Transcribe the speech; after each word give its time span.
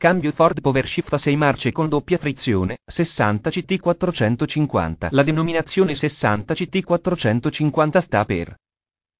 Cambio 0.00 0.32
Ford 0.32 0.62
Power 0.62 0.86
Shift 0.86 1.12
a 1.12 1.18
6 1.18 1.36
marce 1.36 1.72
con 1.72 1.86
doppia 1.86 2.16
frizione, 2.16 2.78
60 2.86 3.50
CT 3.50 3.80
450. 3.80 5.08
La 5.10 5.22
denominazione 5.22 5.94
60 5.94 6.54
CT 6.54 6.82
450 6.82 8.00
sta 8.00 8.24
per 8.24 8.54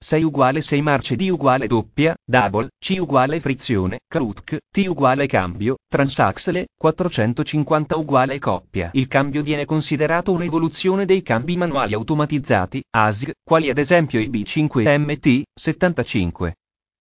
6 0.02 0.22
uguale 0.22 0.62
6 0.62 0.80
marce 0.80 1.16
D 1.16 1.28
uguale 1.30 1.66
doppia, 1.66 2.14
double, 2.24 2.70
C 2.82 2.96
uguale 2.98 3.40
frizione, 3.40 3.98
Krutk, 4.08 4.56
T 4.72 4.86
uguale 4.88 5.26
cambio, 5.26 5.76
transaxle, 5.86 6.68
450 6.74 7.98
uguale 7.98 8.38
coppia. 8.38 8.88
Il 8.94 9.06
cambio 9.06 9.42
viene 9.42 9.66
considerato 9.66 10.32
un'evoluzione 10.32 11.04
dei 11.04 11.20
cambi 11.20 11.58
manuali 11.58 11.92
automatizzati, 11.92 12.82
ASG, 12.88 13.32
quali 13.44 13.68
ad 13.68 13.76
esempio 13.76 14.18
i 14.18 14.30
B5MT, 14.30 15.42
75. 15.52 16.54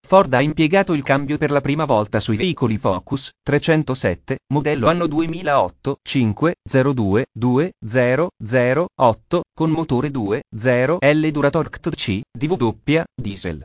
Ford 0.10 0.34
ha 0.34 0.41
impiegato 0.41 0.94
il 0.94 1.04
cambio 1.04 1.38
per 1.38 1.52
la 1.52 1.62
prima 1.62 1.86
volta 1.86 2.20
sui 2.20 2.36
veicoli 2.36 2.80
Focus 2.80 3.30
307, 3.44 4.39
modello 4.54 4.88
anno 4.88 5.05
2008, 5.05 5.97
5, 6.02 6.56
02, 6.64 7.25
2, 7.32 7.71
0, 7.86 8.30
0, 8.43 8.88
8, 9.00 9.43
con 9.54 9.69
motore 9.69 10.10
2, 10.10 10.42
0, 10.52 10.97
L 11.00 11.28
Duratorque 11.28 11.80
TC, 11.80 12.21
DW, 12.36 13.02
diesel. 13.14 13.64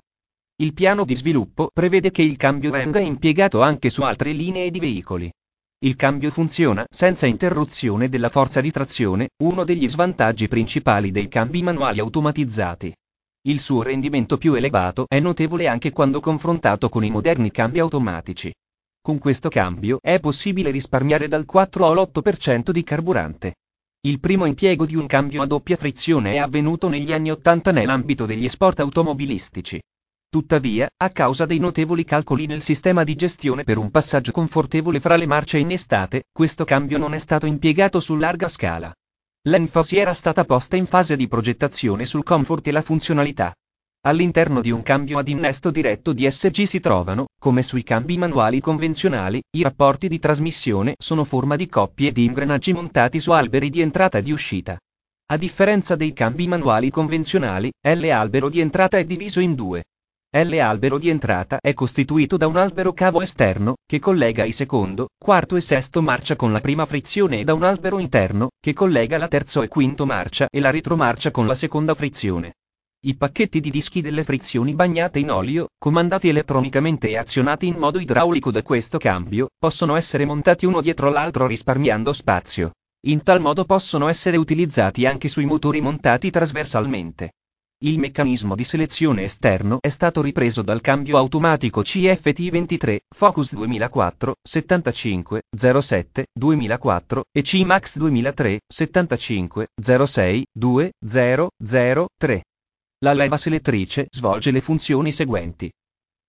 Il 0.56 0.74
piano 0.74 1.06
di 1.06 1.16
sviluppo 1.16 1.70
prevede 1.72 2.10
che 2.10 2.20
il 2.20 2.36
cambio 2.36 2.70
venga 2.70 2.98
impiegato 2.98 3.62
anche 3.62 3.88
su 3.88 4.02
altre 4.02 4.32
linee 4.32 4.70
di 4.70 4.80
veicoli. 4.80 5.32
Il 5.82 5.96
cambio 5.96 6.30
funziona 6.30 6.84
senza 6.90 7.24
interruzione 7.24 8.10
della 8.10 8.28
forza 8.28 8.60
di 8.60 8.70
trazione, 8.70 9.30
uno 9.42 9.64
degli 9.64 9.88
svantaggi 9.88 10.46
principali 10.48 11.10
dei 11.10 11.28
cambi 11.28 11.62
manuali 11.62 12.00
automatizzati. 12.00 12.92
Il 13.46 13.60
suo 13.60 13.82
rendimento 13.82 14.38
più 14.38 14.54
elevato 14.54 15.04
è 15.06 15.20
notevole 15.20 15.68
anche 15.68 15.92
quando 15.92 16.18
confrontato 16.18 16.88
con 16.88 17.04
i 17.04 17.10
moderni 17.10 17.50
cambi 17.50 17.78
automatici. 17.78 18.50
Con 19.02 19.18
questo 19.18 19.50
cambio 19.50 19.98
è 20.00 20.18
possibile 20.18 20.70
risparmiare 20.70 21.28
dal 21.28 21.44
4 21.44 21.86
all'8% 21.86 22.70
di 22.70 22.82
carburante. 22.82 23.56
Il 24.06 24.18
primo 24.18 24.46
impiego 24.46 24.86
di 24.86 24.96
un 24.96 25.06
cambio 25.06 25.42
a 25.42 25.46
doppia 25.46 25.76
frizione 25.76 26.32
è 26.32 26.38
avvenuto 26.38 26.88
negli 26.88 27.12
anni 27.12 27.30
80 27.32 27.70
nell'ambito 27.70 28.24
degli 28.24 28.48
sport 28.48 28.80
automobilistici. 28.80 29.78
Tuttavia, 30.30 30.88
a 30.96 31.10
causa 31.10 31.44
dei 31.44 31.58
notevoli 31.58 32.04
calcoli 32.04 32.46
nel 32.46 32.62
sistema 32.62 33.04
di 33.04 33.14
gestione 33.14 33.62
per 33.62 33.76
un 33.76 33.90
passaggio 33.90 34.32
confortevole 34.32 35.00
fra 35.00 35.16
le 35.16 35.26
marce 35.26 35.58
in 35.58 35.70
estate, 35.70 36.24
questo 36.32 36.64
cambio 36.64 36.96
non 36.96 37.12
è 37.12 37.18
stato 37.18 37.44
impiegato 37.44 38.00
su 38.00 38.16
larga 38.16 38.48
scala. 38.48 38.90
L'enfasi 39.46 39.98
era 39.98 40.14
stata 40.14 40.46
posta 40.46 40.74
in 40.76 40.86
fase 40.86 41.16
di 41.16 41.28
progettazione 41.28 42.06
sul 42.06 42.22
comfort 42.22 42.66
e 42.66 42.70
la 42.70 42.80
funzionalità. 42.80 43.54
All'interno 44.06 44.62
di 44.62 44.70
un 44.70 44.82
cambio 44.82 45.18
ad 45.18 45.28
innesto 45.28 45.70
diretto 45.70 46.14
DSG 46.14 46.62
si 46.62 46.80
trovano, 46.80 47.26
come 47.38 47.62
sui 47.62 47.82
cambi 47.82 48.16
manuali 48.16 48.60
convenzionali, 48.60 49.42
i 49.56 49.62
rapporti 49.62 50.08
di 50.08 50.18
trasmissione 50.18 50.94
sono 50.96 51.24
forma 51.24 51.56
di 51.56 51.68
coppie 51.68 52.10
di 52.10 52.24
ingranaggi 52.24 52.72
montati 52.72 53.20
su 53.20 53.32
alberi 53.32 53.68
di 53.68 53.82
entrata 53.82 54.16
e 54.16 54.22
di 54.22 54.32
uscita. 54.32 54.78
A 55.26 55.36
differenza 55.36 55.94
dei 55.94 56.14
cambi 56.14 56.48
manuali 56.48 56.88
convenzionali, 56.88 57.70
L 57.82 58.04
albero 58.08 58.48
di 58.48 58.60
entrata 58.60 58.96
è 58.96 59.04
diviso 59.04 59.40
in 59.40 59.54
due. 59.54 59.82
L 60.36 60.58
albero 60.58 60.98
di 60.98 61.10
entrata 61.10 61.58
è 61.60 61.74
costituito 61.74 62.36
da 62.36 62.48
un 62.48 62.56
albero 62.56 62.92
cavo 62.92 63.22
esterno, 63.22 63.76
che 63.86 64.00
collega 64.00 64.44
il 64.44 64.52
secondo, 64.52 65.10
quarto 65.16 65.54
e 65.54 65.60
sesto 65.60 66.02
marcia 66.02 66.34
con 66.34 66.50
la 66.50 66.58
prima 66.58 66.86
frizione 66.86 67.38
e 67.38 67.44
da 67.44 67.54
un 67.54 67.62
albero 67.62 68.00
interno, 68.00 68.48
che 68.58 68.72
collega 68.72 69.16
la 69.16 69.28
terzo 69.28 69.62
e 69.62 69.68
quinto 69.68 70.06
marcia 70.06 70.48
e 70.50 70.58
la 70.58 70.70
retromarcia 70.70 71.30
con 71.30 71.46
la 71.46 71.54
seconda 71.54 71.94
frizione. 71.94 72.54
I 73.04 73.14
pacchetti 73.14 73.60
di 73.60 73.70
dischi 73.70 74.00
delle 74.00 74.24
frizioni 74.24 74.74
bagnate 74.74 75.20
in 75.20 75.30
olio, 75.30 75.68
comandati 75.78 76.28
elettronicamente 76.28 77.10
e 77.10 77.16
azionati 77.16 77.68
in 77.68 77.76
modo 77.76 78.00
idraulico 78.00 78.50
da 78.50 78.64
questo 78.64 78.98
cambio, 78.98 79.50
possono 79.56 79.94
essere 79.94 80.24
montati 80.24 80.66
uno 80.66 80.80
dietro 80.80 81.10
l'altro 81.10 81.46
risparmiando 81.46 82.12
spazio. 82.12 82.72
In 83.06 83.22
tal 83.22 83.40
modo 83.40 83.64
possono 83.64 84.08
essere 84.08 84.36
utilizzati 84.36 85.06
anche 85.06 85.28
sui 85.28 85.44
motori 85.44 85.80
montati 85.80 86.32
trasversalmente. 86.32 87.34
Il 87.84 87.98
meccanismo 87.98 88.54
di 88.54 88.64
selezione 88.64 89.24
esterno 89.24 89.76
è 89.78 89.90
stato 89.90 90.22
ripreso 90.22 90.62
dal 90.62 90.80
cambio 90.80 91.18
automatico 91.18 91.82
CFT23, 91.82 92.96
Focus 93.14 93.52
2004, 93.52 94.36
75, 94.42 95.42
07, 95.54 96.26
2004 96.32 97.24
e 97.30 97.42
CMAX 97.42 97.98
2003, 97.98 98.60
75, 98.66 99.66
06, 99.78 100.46
2, 100.50 100.92
0, 101.06 101.50
0, 101.62 102.08
3. 102.16 102.42
La 103.00 103.12
leva 103.12 103.36
selettrice 103.36 104.06
svolge 104.10 104.50
le 104.50 104.60
funzioni 104.60 105.12
seguenti. 105.12 105.70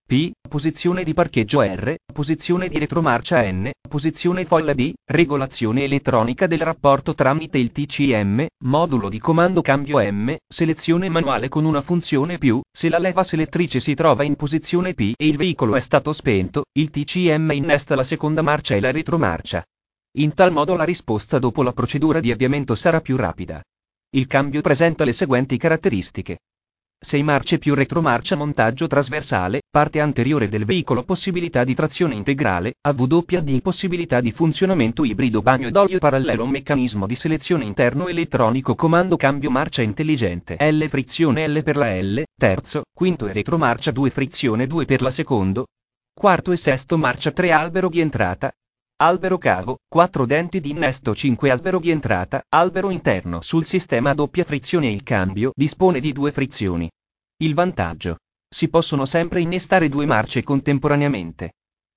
P, 0.07 0.33
posizione 0.47 1.03
di 1.03 1.15
parcheggio 1.15 1.63
R, 1.63 1.95
posizione 2.13 2.67
di 2.67 2.77
retromarcia 2.77 3.41
N, 3.51 3.71
posizione 3.89 4.45
folla 4.45 4.73
D, 4.73 4.93
regolazione 5.03 5.83
elettronica 5.83 6.45
del 6.45 6.59
rapporto 6.59 7.15
tramite 7.15 7.57
il 7.57 7.71
TCM, 7.71 8.45
modulo 8.65 9.09
di 9.09 9.17
comando 9.17 9.63
cambio 9.63 9.99
M, 9.99 10.35
selezione 10.47 11.09
manuale 11.09 11.49
con 11.49 11.65
una 11.65 11.81
funzione 11.81 12.37
più, 12.37 12.61
se 12.71 12.89
la 12.89 12.99
leva 12.99 13.23
selettrice 13.23 13.79
si 13.79 13.95
trova 13.95 14.21
in 14.21 14.35
posizione 14.35 14.93
P 14.93 15.13
e 15.17 15.27
il 15.27 15.37
veicolo 15.37 15.75
è 15.75 15.79
stato 15.79 16.13
spento, 16.13 16.65
il 16.73 16.91
TCM 16.91 17.49
innesta 17.53 17.95
la 17.95 18.03
seconda 18.03 18.43
marcia 18.43 18.75
e 18.75 18.81
la 18.81 18.91
retromarcia. 18.91 19.63
In 20.17 20.35
tal 20.35 20.51
modo 20.51 20.75
la 20.75 20.83
risposta 20.83 21.39
dopo 21.39 21.63
la 21.63 21.73
procedura 21.73 22.19
di 22.19 22.29
avviamento 22.29 22.75
sarà 22.75 23.01
più 23.01 23.15
rapida. 23.15 23.59
Il 24.11 24.27
cambio 24.27 24.61
presenta 24.61 25.03
le 25.03 25.13
seguenti 25.13 25.57
caratteristiche. 25.57 26.37
6 27.05 27.21
marce 27.21 27.59
più 27.59 27.75
retromarcia 27.75 28.35
montaggio 28.35 28.87
trasversale, 28.87 29.61
parte 29.69 29.99
anteriore 29.99 30.49
del 30.49 30.65
veicolo 30.65 31.03
possibilità 31.03 31.63
di 31.63 31.75
trazione 31.75 32.15
integrale, 32.15 32.77
AWD 32.81 33.61
possibilità 33.61 34.21
di 34.21 34.31
funzionamento 34.31 35.03
ibrido 35.03 35.43
bagno 35.43 35.69
d'olio 35.69 35.99
parallelo 35.99 36.47
meccanismo 36.47 37.05
di 37.05 37.13
selezione 37.13 37.63
interno 37.63 38.07
elettronico 38.07 38.73
comando 38.73 39.17
cambio 39.17 39.51
marcia 39.51 39.83
intelligente 39.83 40.57
L 40.59 40.87
frizione 40.87 41.47
L 41.47 41.61
per 41.61 41.77
la 41.77 41.95
L, 41.95 42.23
terzo, 42.35 42.85
quinto 42.91 43.27
e 43.27 43.33
retromarcia 43.33 43.91
2 43.91 44.09
frizione 44.09 44.65
2 44.65 44.85
per 44.85 45.03
la 45.03 45.11
secondo, 45.11 45.67
quarto 46.11 46.51
e 46.51 46.57
sesto 46.57 46.97
marcia 46.97 47.29
3 47.29 47.51
albero 47.51 47.87
di 47.87 47.99
entrata, 47.99 48.51
Albero 48.97 49.37
cavo, 49.37 49.79
4 49.89 50.25
denti 50.25 50.61
di 50.61 50.69
innesto 50.69 51.13
5 51.13 51.49
albero 51.49 51.79
di 51.79 51.89
entrata, 51.89 52.41
albero 52.47 52.91
interno 52.91 53.41
sul 53.41 53.65
sistema 53.65 54.11
a 54.11 54.13
doppia 54.13 54.45
frizione 54.45 54.87
il 54.87 55.03
cambio 55.03 55.51
dispone 55.53 55.99
di 55.99 56.13
due 56.13 56.31
frizioni. 56.31 56.89
Il 57.43 57.53
vantaggio. 57.53 58.19
Si 58.47 58.69
possono 58.69 59.03
sempre 59.03 59.41
innestare 59.41 59.89
due 59.89 60.05
marce 60.05 60.43
contemporaneamente. 60.43 61.55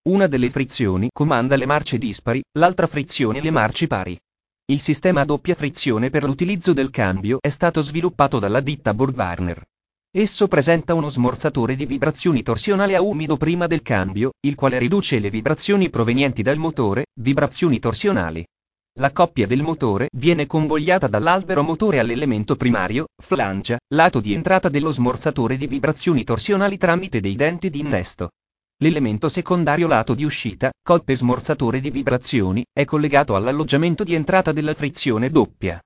Una 0.08 0.26
delle 0.26 0.50
frizioni 0.50 1.08
comanda 1.12 1.54
le 1.54 1.66
marce 1.66 1.98
dispari, 1.98 2.42
l'altra 2.58 2.88
frizione 2.88 3.40
le 3.40 3.50
marce 3.52 3.86
pari. 3.86 4.18
Il 4.64 4.80
sistema 4.80 5.20
a 5.20 5.24
doppia 5.24 5.54
frizione 5.54 6.10
per 6.10 6.24
l'utilizzo 6.24 6.72
del 6.72 6.90
cambio 6.90 7.38
è 7.40 7.48
stato 7.48 7.80
sviluppato 7.80 8.40
dalla 8.40 8.58
ditta 8.58 8.92
Borg-Warner. 8.92 9.62
Esso 10.10 10.48
presenta 10.48 10.94
uno 10.94 11.10
smorzatore 11.10 11.76
di 11.76 11.84
vibrazioni 11.84 12.42
torsionale 12.42 12.96
a 12.96 13.02
umido 13.02 13.36
prima 13.36 13.66
del 13.66 13.82
cambio, 13.82 14.32
il 14.40 14.54
quale 14.54 14.78
riduce 14.78 15.18
le 15.18 15.28
vibrazioni 15.28 15.90
provenienti 15.90 16.40
dal 16.40 16.56
motore, 16.56 17.08
vibrazioni 17.20 17.78
torsionali. 17.78 18.42
La 19.00 19.12
coppia 19.12 19.46
del 19.46 19.62
motore 19.62 20.08
viene 20.16 20.46
convogliata 20.46 21.08
dall'albero 21.08 21.62
motore 21.62 21.98
all'elemento 21.98 22.56
primario, 22.56 23.08
flancia, 23.22 23.78
lato 23.92 24.20
di 24.20 24.32
entrata 24.32 24.70
dello 24.70 24.90
smorzatore 24.90 25.58
di 25.58 25.66
vibrazioni 25.66 26.24
torsionali 26.24 26.78
tramite 26.78 27.20
dei 27.20 27.36
denti 27.36 27.68
di 27.68 27.80
innesto. 27.80 28.30
L'elemento 28.80 29.28
secondario 29.28 29.88
lato 29.88 30.14
di 30.14 30.24
uscita, 30.24 30.72
coppe 30.82 31.14
smorzatore 31.16 31.80
di 31.80 31.90
vibrazioni, 31.90 32.64
è 32.72 32.86
collegato 32.86 33.36
all'alloggiamento 33.36 34.04
di 34.04 34.14
entrata 34.14 34.52
della 34.52 34.72
frizione 34.72 35.30
doppia. 35.30 35.78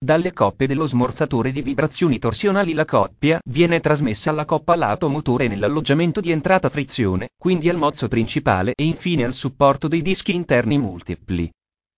Dalle 0.00 0.32
coppe 0.32 0.68
dello 0.68 0.86
smorzatore 0.86 1.50
di 1.50 1.60
vibrazioni 1.60 2.20
torsionali 2.20 2.72
la 2.72 2.84
coppia 2.84 3.40
viene 3.44 3.80
trasmessa 3.80 4.30
alla 4.30 4.44
coppa 4.44 4.76
lato 4.76 5.08
motore 5.08 5.48
nell'alloggiamento 5.48 6.20
di 6.20 6.30
entrata 6.30 6.68
frizione, 6.68 7.30
quindi 7.36 7.68
al 7.68 7.76
mozzo 7.76 8.06
principale 8.06 8.74
e 8.76 8.84
infine 8.84 9.24
al 9.24 9.34
supporto 9.34 9.88
dei 9.88 10.00
dischi 10.00 10.36
interni 10.36 10.78
multipli. 10.78 11.50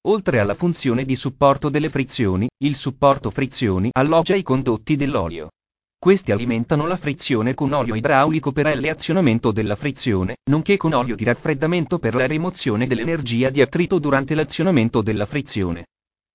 Oltre 0.08 0.40
alla 0.40 0.54
funzione 0.54 1.04
di 1.04 1.14
supporto 1.14 1.68
delle 1.68 1.90
frizioni, 1.90 2.48
il 2.64 2.74
supporto 2.74 3.30
frizioni 3.30 3.90
alloggia 3.92 4.34
i 4.34 4.42
condotti 4.42 4.96
dell'olio. 4.96 5.50
Questi 5.98 6.32
alimentano 6.32 6.86
la 6.86 6.96
frizione 6.96 7.52
con 7.52 7.70
olio 7.74 7.94
idraulico 7.94 8.50
per 8.50 8.80
l'azionamento 8.80 9.52
della 9.52 9.76
frizione, 9.76 10.36
nonché 10.50 10.78
con 10.78 10.94
olio 10.94 11.14
di 11.14 11.24
raffreddamento 11.24 11.98
per 11.98 12.14
la 12.14 12.26
rimozione 12.26 12.86
dell'energia 12.86 13.50
di 13.50 13.60
attrito 13.60 13.98
durante 13.98 14.34
l'azionamento 14.34 15.02
della 15.02 15.26
frizione. 15.26 15.84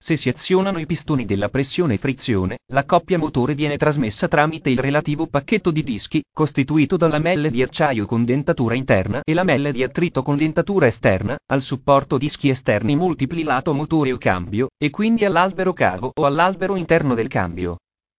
Se 0.06 0.18
si 0.18 0.30
azionano 0.30 0.77
i 0.77 0.86
pistoni 0.86 1.25
della 1.25 1.50
pressione 1.50 1.95
e 1.95 1.97
frizione, 1.97 2.59
la 2.71 2.86
coppia 2.86 3.18
motore 3.18 3.56
viene 3.56 3.75
trasmessa 3.75 4.27
tramite 4.27 4.69
il 4.69 4.77
relativo 4.77 5.25
pacchetto 5.25 5.71
di 5.71 5.83
dischi, 5.83 6.21
costituito 6.31 6.95
da 6.95 7.07
lamelle 7.07 7.50
di 7.50 7.63
acciaio 7.63 8.06
con 8.06 8.24
dentatura 8.24 8.75
interna 8.75 9.21
e 9.24 9.33
lamelle 9.33 9.71
di 9.71 9.81
attrito 9.81 10.21
con 10.21 10.38
dentatura 10.38 10.86
esterna, 10.86 11.36
al 11.47 11.63
supporto 11.63 12.19
dischi 12.19 12.50
esterni 12.50 12.95
multipli 12.95 13.42
lato 13.42 13.74
motore 13.74 14.12
o 14.12 14.18
cambio, 14.18 14.68
e 14.77 14.92
quindi 14.92 15.25
all'albero 15.25 15.74
cavo 15.74 16.12
o 16.13 16.25
all'albero 16.25 16.75
interno 16.75 17.15
del 17.15 17.27
cambio. 17.27 17.77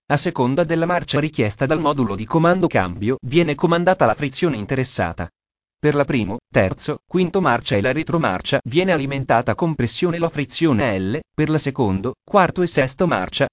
A 0.08 0.17
seconda 0.17 0.64
della 0.64 0.87
marcia 0.87 1.20
richiesta 1.20 1.67
dal 1.67 1.79
modulo 1.81 2.17
di 2.17 2.25
comando 2.25 2.67
cambio, 2.67 3.19
viene 3.25 3.55
comandata 3.55 4.06
la 4.06 4.14
frizione 4.14 4.56
interessata. 4.56 5.29
Per 5.78 5.94
la 5.94 6.05
primo, 6.05 6.38
terzo, 6.50 6.99
quinto 7.06 7.40
marcia 7.40 7.76
e 7.76 7.81
la 7.81 7.93
retromarcia 7.93 8.61
viene 8.64 8.93
alimentata 8.93 9.55
con 9.55 9.75
pressione 9.75 10.19
la 10.19 10.28
frizione 10.28 10.99
L, 10.99 11.20
per 11.32 11.50
la 11.50 11.58
secondo, 11.58 12.14
quarto 12.25 12.62
e 12.62 12.67
sesto 12.67 13.06
marcia 13.06 13.46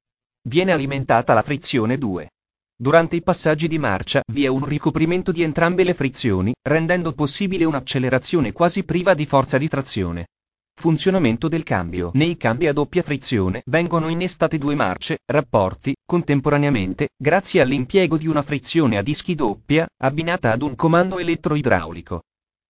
viene 0.46 0.72
alimentata 0.72 1.34
la 1.34 1.42
frizione 1.42 1.98
2. 1.98 2.30
Durante 2.76 3.16
i 3.16 3.22
passaggi 3.22 3.68
di 3.68 3.78
marcia 3.78 4.22
vi 4.32 4.46
è 4.46 4.48
un 4.48 4.66
ricoprimento 4.66 5.32
di 5.32 5.44
entrambe 5.44 5.84
le 5.84 5.94
frizioni, 5.94 6.54
rendendo 6.68 7.14
possibile 7.14 7.66
un'accelerazione 7.66 8.52
quasi 8.52 8.84
priva 8.84 9.14
di 9.14 9.26
forza 9.26 9.58
di 9.58 9.68
trazione. 9.68 10.26
Funzionamento 10.76 11.48
del 11.48 11.64
cambio. 11.64 12.12
Nei 12.14 12.36
cambi 12.36 12.68
a 12.68 12.74
doppia 12.74 13.04
frizione 13.04 13.62
vengono 13.68 14.10
innestate 14.10 14.58
due 14.58 14.76
marce, 14.76 15.20
rapporti, 15.26 15.96
contemporaneamente, 16.06 17.10
grazie 17.16 17.62
all'impiego 17.62 18.18
di 18.18 18.28
una 18.28 18.42
frizione 18.42 18.98
a 18.98 19.02
dischi 19.02 19.34
doppia, 19.34 19.88
abbinata 20.02 20.52
ad 20.52 20.62
un 20.62 20.76
comando 20.76 21.20
elettroidraulico. 21.20 22.24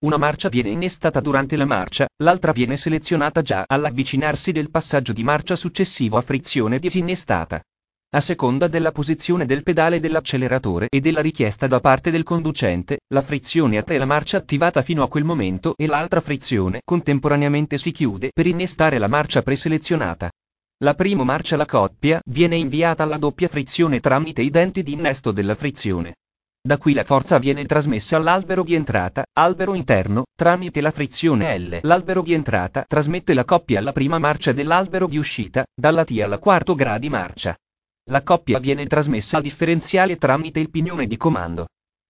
Una 0.04 0.18
marcia 0.18 0.50
viene 0.50 0.70
innestata 0.70 1.22
durante 1.22 1.56
la 1.56 1.66
marcia, 1.66 2.08
l'altra 2.18 2.52
viene 2.52 2.78
selezionata 2.78 3.42
già 3.42 3.64
all'avvicinarsi 3.66 4.52
del 4.52 4.70
passaggio 4.70 5.14
di 5.14 5.24
marcia 5.24 5.56
successivo 5.56 6.18
a 6.18 6.22
frizione 6.22 6.78
disinnestata. 6.78 7.64
A 8.16 8.22
seconda 8.22 8.68
della 8.68 8.92
posizione 8.92 9.48
del 9.48 9.64
pedale 9.64 10.00
dell'acceleratore 10.00 10.86
e 10.88 11.00
della 11.00 11.20
richiesta 11.20 11.66
da 11.66 11.80
parte 11.80 12.12
del 12.12 12.22
conducente, 12.22 13.00
la 13.08 13.24
frizione 13.24 13.80
apre 13.80 13.98
la 13.98 14.06
marcia 14.06 14.38
attivata 14.38 14.84
fino 14.84 15.02
a 15.02 15.08
quel 15.08 15.24
momento 15.24 15.74
e 15.76 15.88
l'altra 15.88 16.22
frizione 16.22 16.82
contemporaneamente 16.86 17.80
si 17.80 17.90
chiude 17.90 18.30
per 18.32 18.46
innestare 18.46 19.00
la 19.00 19.08
marcia 19.08 19.42
preselezionata. 19.42 20.30
La 20.84 20.94
prima 20.94 21.24
marcia 21.24 21.58
la 21.58 21.66
coppia 21.66 22.22
viene 22.30 22.56
inviata 22.56 23.02
alla 23.02 23.18
doppia 23.18 23.48
frizione 23.48 24.00
tramite 24.00 24.44
i 24.44 24.52
denti 24.52 24.84
di 24.84 24.94
innesto 24.94 25.32
della 25.32 25.56
frizione. 25.56 26.18
Da 26.62 26.78
qui 26.78 26.94
la 26.94 27.04
forza 27.04 27.40
viene 27.40 27.66
trasmessa 27.66 28.18
all'albero 28.18 28.62
di 28.62 28.76
entrata, 28.76 29.26
albero 29.34 29.74
interno, 29.74 30.26
tramite 30.36 30.82
la 30.82 30.92
frizione 30.92 31.58
L. 31.58 31.80
L'albero 31.82 32.22
di 32.22 32.34
entrata 32.34 32.86
trasmette 32.88 33.34
la 33.34 33.44
coppia 33.44 33.80
alla 33.80 33.92
prima 33.92 34.20
marcia 34.20 34.52
dell'albero 34.52 35.08
di 35.08 35.18
uscita, 35.18 35.66
dalla 35.74 36.04
T 36.04 36.22
alla 36.22 36.38
quarto 36.38 36.76
gradi 36.76 37.10
marcia. 37.10 37.58
La 38.10 38.22
coppia 38.22 38.60
viene 38.60 38.86
trasmessa 38.86 39.38
al 39.38 39.44
differenziale 39.44 40.18
tramite 40.18 40.60
il 40.60 40.70
pignone 40.70 41.08
di 41.08 41.16
comando. 41.16 41.68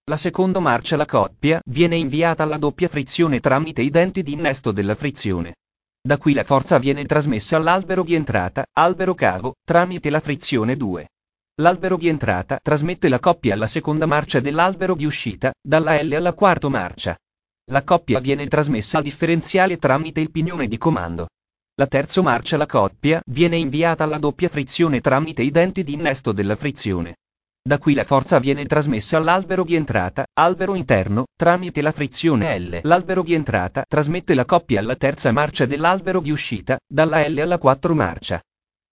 La 0.09 0.17
seconda 0.17 0.59
marcia 0.59 0.97
la 0.97 1.05
coppia 1.05 1.61
viene 1.65 1.95
inviata 1.95 2.41
alla 2.41 2.57
doppia 2.57 2.87
frizione 2.87 3.39
tramite 3.39 3.83
i 3.83 3.91
denti 3.91 4.23
di 4.23 4.33
innesto 4.33 4.71
della 4.71 4.95
frizione. 4.95 5.53
Da 6.01 6.17
qui 6.17 6.33
la 6.33 6.43
forza 6.43 6.79
viene 6.79 7.05
trasmessa 7.05 7.57
all'albero 7.57 8.01
di 8.01 8.15
entrata, 8.15 8.65
albero 8.73 9.13
cavo, 9.13 9.53
tramite 9.63 10.09
la 10.09 10.19
frizione 10.19 10.75
2. 10.75 11.07
L'albero 11.61 11.95
di 11.95 12.07
entrata 12.07 12.59
trasmette 12.61 13.07
la 13.07 13.19
coppia 13.19 13.53
alla 13.53 13.67
seconda 13.67 14.07
marcia 14.07 14.39
dell'albero 14.39 14.95
di 14.95 15.05
uscita, 15.05 15.53
dalla 15.61 16.01
L 16.01 16.11
alla 16.11 16.33
quarta 16.33 16.69
marcia. 16.69 17.15
La 17.71 17.83
coppia 17.83 18.19
viene 18.19 18.47
trasmessa 18.47 18.97
al 18.97 19.03
differenziale 19.03 19.77
tramite 19.77 20.19
il 20.19 20.31
pignone 20.31 20.67
di 20.67 20.79
comando. 20.79 21.27
La 21.75 21.87
terza 21.87 22.21
marcia 22.21 22.55
la 22.55 22.67
coppia 22.67 23.19
viene 23.25 23.57
inviata 23.57 24.03
alla 24.03 24.19
doppia 24.19 24.47
frizione 24.47 25.01
tramite 25.01 25.41
i 25.41 25.49
denti 25.49 25.83
di 25.83 25.93
innesto 25.93 26.31
della 26.31 26.55
frizione. 26.55 27.15
Da 27.67 27.79
qui 27.79 27.95
la 27.95 28.03
forza 28.03 28.37
viene 28.37 28.67
trasmessa 28.67 29.17
all'albero 29.17 29.63
di 29.63 29.73
entrata, 29.73 30.23
albero 30.33 30.75
interno, 30.75 31.25
tramite 31.35 31.81
la 31.81 31.91
frizione 31.91 32.59
L. 32.59 32.79
L'albero 32.83 33.23
di 33.23 33.33
entrata 33.33 33.83
trasmette 33.87 34.35
la 34.35 34.45
coppia 34.45 34.81
alla 34.81 34.95
terza 34.95 35.31
marcia 35.31 35.65
dell'albero 35.65 36.19
di 36.19 36.29
uscita, 36.29 36.77
dalla 36.85 37.27
L 37.27 37.39
alla 37.39 37.57
4 37.57 37.95
marcia. 37.95 38.39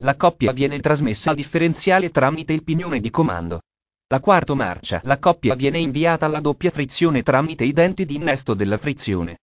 La 0.03 0.15
coppia 0.15 0.51
viene 0.51 0.79
trasmessa 0.79 1.29
al 1.29 1.35
differenziale 1.35 2.09
tramite 2.09 2.53
il 2.53 2.63
pignone 2.63 2.99
di 2.99 3.11
comando. 3.11 3.61
La 4.07 4.19
quarta 4.19 4.55
marcia, 4.55 5.01
la 5.03 5.19
coppia 5.19 5.53
viene 5.53 5.77
inviata 5.77 6.25
alla 6.25 6.39
doppia 6.39 6.71
frizione 6.71 7.21
tramite 7.21 7.63
i 7.63 7.73
denti 7.73 8.05
di 8.05 8.15
innesto 8.15 8.55
della 8.55 8.79
frizione. 8.79 9.37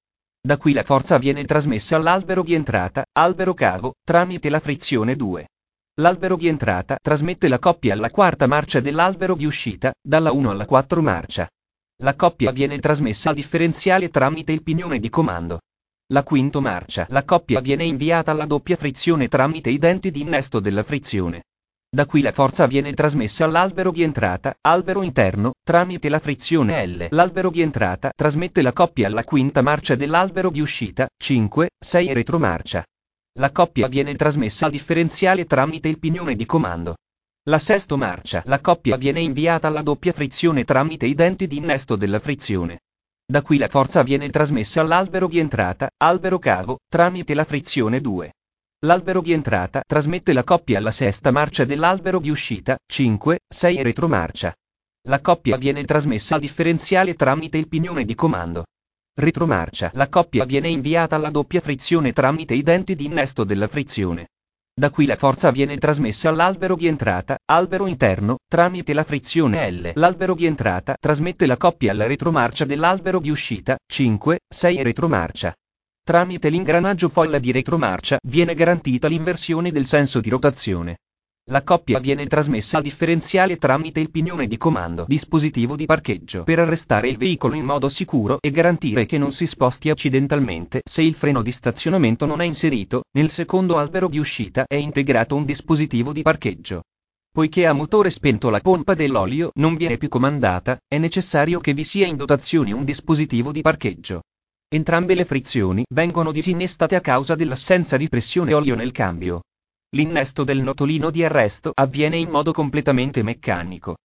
Da 0.48 0.56
qui 0.56 0.72
la 0.72 0.82
forza 0.82 1.18
viene 1.18 1.44
trasmessa 1.44 1.96
all'albero 1.96 2.42
di 2.42 2.54
entrata, 2.54 3.04
albero 3.18 3.52
cavo, 3.52 3.96
tramite 4.02 4.48
la 4.48 4.60
frizione 4.60 5.14
2. 5.14 5.46
L'albero 6.00 6.36
di 6.36 6.48
entrata 6.48 6.96
trasmette 7.02 7.48
la 7.48 7.58
coppia 7.58 7.92
alla 7.92 8.08
quarta 8.08 8.46
marcia 8.46 8.80
dell'albero 8.80 9.34
di 9.34 9.44
uscita, 9.44 9.92
dalla 10.00 10.32
1 10.32 10.48
alla 10.48 10.64
4 10.64 11.02
marcia. 11.02 11.46
La 12.02 12.14
coppia 12.14 12.50
viene 12.50 12.78
trasmessa 12.78 13.28
al 13.28 13.34
differenziale 13.34 14.08
tramite 14.08 14.52
il 14.52 14.62
pignone 14.62 14.98
di 14.98 15.10
comando. 15.10 15.60
La 16.14 16.22
quinta 16.22 16.60
marcia, 16.60 17.06
la 17.10 17.24
coppia 17.24 17.60
viene 17.60 17.84
inviata 17.84 18.30
alla 18.30 18.46
doppia 18.46 18.76
frizione 18.76 19.28
tramite 19.28 19.68
i 19.68 19.76
denti 19.76 20.10
di 20.10 20.22
innesto 20.22 20.60
della 20.60 20.82
frizione. 20.82 21.42
Da 21.90 22.04
qui 22.04 22.20
la 22.20 22.32
forza 22.32 22.66
viene 22.66 22.92
trasmessa 22.92 23.46
all'albero 23.46 23.90
di 23.90 24.02
entrata, 24.02 24.54
albero 24.60 25.02
interno, 25.02 25.52
tramite 25.64 26.10
la 26.10 26.18
frizione 26.18 26.86
L. 26.86 27.06
L'albero 27.10 27.48
di 27.48 27.62
entrata 27.62 28.12
trasmette 28.14 28.60
la 28.60 28.74
coppia 28.74 29.06
alla 29.06 29.24
quinta 29.24 29.62
marcia 29.62 29.94
dell'albero 29.94 30.50
di 30.50 30.60
uscita, 30.60 31.08
5, 31.16 31.70
6 31.82 32.12
retromarcia. 32.12 32.84
La 33.38 33.50
coppia 33.52 33.88
viene 33.88 34.14
trasmessa 34.16 34.66
al 34.66 34.72
differenziale 34.72 35.46
tramite 35.46 35.88
il 35.88 35.98
pignone 35.98 36.34
di 36.34 36.44
comando. 36.44 36.96
La 37.48 37.58
sesta 37.58 37.96
marcia, 37.96 38.42
la 38.44 38.60
coppia 38.60 38.98
viene 38.98 39.20
inviata 39.20 39.68
alla 39.68 39.80
doppia 39.80 40.12
frizione 40.12 40.64
tramite 40.64 41.06
i 41.06 41.14
denti 41.14 41.46
di 41.46 41.56
innesto 41.56 41.96
della 41.96 42.20
frizione. 42.20 42.80
Da 43.24 43.40
qui 43.40 43.56
la 43.56 43.68
forza 43.68 44.02
viene 44.02 44.28
trasmessa 44.28 44.82
all'albero 44.82 45.26
di 45.26 45.38
entrata, 45.38 45.88
albero 45.96 46.38
cavo, 46.38 46.80
tramite 46.86 47.32
la 47.32 47.44
frizione 47.44 48.02
2. 48.02 48.32
L'albero 48.82 49.20
di 49.20 49.32
entrata 49.32 49.82
trasmette 49.84 50.32
la 50.32 50.44
coppia 50.44 50.78
alla 50.78 50.92
sesta 50.92 51.32
marcia 51.32 51.64
dell'albero 51.64 52.20
di 52.20 52.30
uscita, 52.30 52.78
5, 52.86 53.40
6 53.52 53.82
retromarcia. 53.82 54.54
La 55.08 55.20
coppia 55.20 55.56
viene 55.56 55.82
trasmessa 55.82 56.36
al 56.36 56.40
differenziale 56.40 57.14
tramite 57.14 57.58
il 57.58 57.66
pignone 57.66 58.04
di 58.04 58.14
comando. 58.14 58.66
Retromarcia. 59.16 59.90
La 59.94 60.08
coppia 60.08 60.44
viene 60.44 60.68
inviata 60.68 61.16
alla 61.16 61.30
doppia 61.30 61.60
frizione 61.60 62.12
tramite 62.12 62.54
i 62.54 62.62
denti 62.62 62.94
di 62.94 63.06
innesto 63.06 63.42
della 63.42 63.66
frizione. 63.66 64.28
Da 64.72 64.90
qui 64.90 65.06
la 65.06 65.16
forza 65.16 65.50
viene 65.50 65.76
trasmessa 65.76 66.28
all'albero 66.28 66.76
di 66.76 66.86
entrata, 66.86 67.36
albero 67.46 67.88
interno, 67.88 68.36
tramite 68.46 68.92
la 68.92 69.02
frizione 69.02 69.68
L. 69.72 69.90
L'albero 69.94 70.34
di 70.34 70.46
entrata 70.46 70.94
trasmette 71.00 71.46
la 71.46 71.56
coppia 71.56 71.90
alla 71.90 72.06
retromarcia 72.06 72.64
dell'albero 72.64 73.18
di 73.18 73.30
uscita, 73.30 73.76
5, 73.84 74.38
6 74.48 74.82
retromarcia. 74.84 75.52
Tramite 76.08 76.48
l'ingranaggio 76.48 77.10
folla 77.10 77.38
di 77.38 77.52
retromarcia 77.52 78.18
viene 78.26 78.54
garantita 78.54 79.08
l'inversione 79.08 79.70
del 79.70 79.84
senso 79.84 80.20
di 80.20 80.30
rotazione. 80.30 81.00
La 81.50 81.62
coppia 81.62 81.98
viene 81.98 82.26
trasmessa 82.26 82.78
al 82.78 82.82
differenziale 82.82 83.58
tramite 83.58 84.00
il 84.00 84.10
pignone 84.10 84.46
di 84.46 84.56
comando 84.56 85.04
dispositivo 85.06 85.76
di 85.76 85.84
parcheggio 85.84 86.44
per 86.44 86.60
arrestare 86.60 87.10
il 87.10 87.18
veicolo 87.18 87.56
in 87.56 87.66
modo 87.66 87.90
sicuro 87.90 88.38
e 88.40 88.50
garantire 88.50 89.04
che 89.04 89.18
non 89.18 89.32
si 89.32 89.46
sposti 89.46 89.90
accidentalmente 89.90 90.80
se 90.82 91.02
il 91.02 91.12
freno 91.12 91.42
di 91.42 91.52
stazionamento 91.52 92.24
non 92.24 92.40
è 92.40 92.46
inserito, 92.46 93.02
nel 93.14 93.28
secondo 93.28 93.76
albero 93.76 94.08
di 94.08 94.18
uscita 94.18 94.64
è 94.66 94.76
integrato 94.76 95.36
un 95.36 95.44
dispositivo 95.44 96.14
di 96.14 96.22
parcheggio. 96.22 96.84
Poiché 97.30 97.66
a 97.66 97.74
motore 97.74 98.08
spento 98.08 98.48
la 98.48 98.60
pompa 98.60 98.94
dell'olio 98.94 99.50
non 99.56 99.74
viene 99.74 99.98
più 99.98 100.08
comandata, 100.08 100.78
è 100.88 100.96
necessario 100.96 101.60
che 101.60 101.74
vi 101.74 101.84
sia 101.84 102.06
in 102.06 102.16
dotazione 102.16 102.72
un 102.72 102.84
dispositivo 102.86 103.52
di 103.52 103.60
parcheggio. 103.60 104.22
Entrambe 104.70 105.14
le 105.14 105.24
frizioni 105.24 105.82
vengono 105.94 106.30
disinnestate 106.30 106.94
a 106.94 107.00
causa 107.00 107.34
dell'assenza 107.34 107.96
di 107.96 108.06
pressione 108.10 108.52
olio 108.52 108.74
nel 108.74 108.92
cambio. 108.92 109.44
L'innesto 109.96 110.44
del 110.44 110.60
notolino 110.60 111.08
di 111.08 111.24
arresto 111.24 111.72
avviene 111.74 112.18
in 112.18 112.28
modo 112.28 112.52
completamente 112.52 113.22
meccanico. 113.22 113.96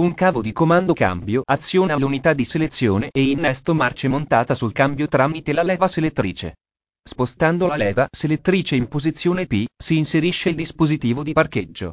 Un 0.00 0.14
cavo 0.14 0.42
di 0.42 0.50
comando 0.50 0.92
cambio 0.92 1.42
aziona 1.44 1.96
l'unità 1.96 2.32
di 2.32 2.44
selezione 2.44 3.10
e 3.12 3.30
innesto 3.30 3.74
marce 3.74 4.08
montata 4.08 4.54
sul 4.54 4.72
cambio 4.72 5.06
tramite 5.06 5.52
la 5.52 5.62
leva 5.62 5.86
selettrice. 5.86 6.56
Spostando 7.00 7.68
la 7.68 7.76
leva 7.76 8.08
selettrice 8.10 8.74
in 8.74 8.88
posizione 8.88 9.46
P, 9.46 9.66
si 9.80 9.98
inserisce 9.98 10.48
il 10.48 10.56
dispositivo 10.56 11.22
di 11.22 11.32
parcheggio. 11.32 11.92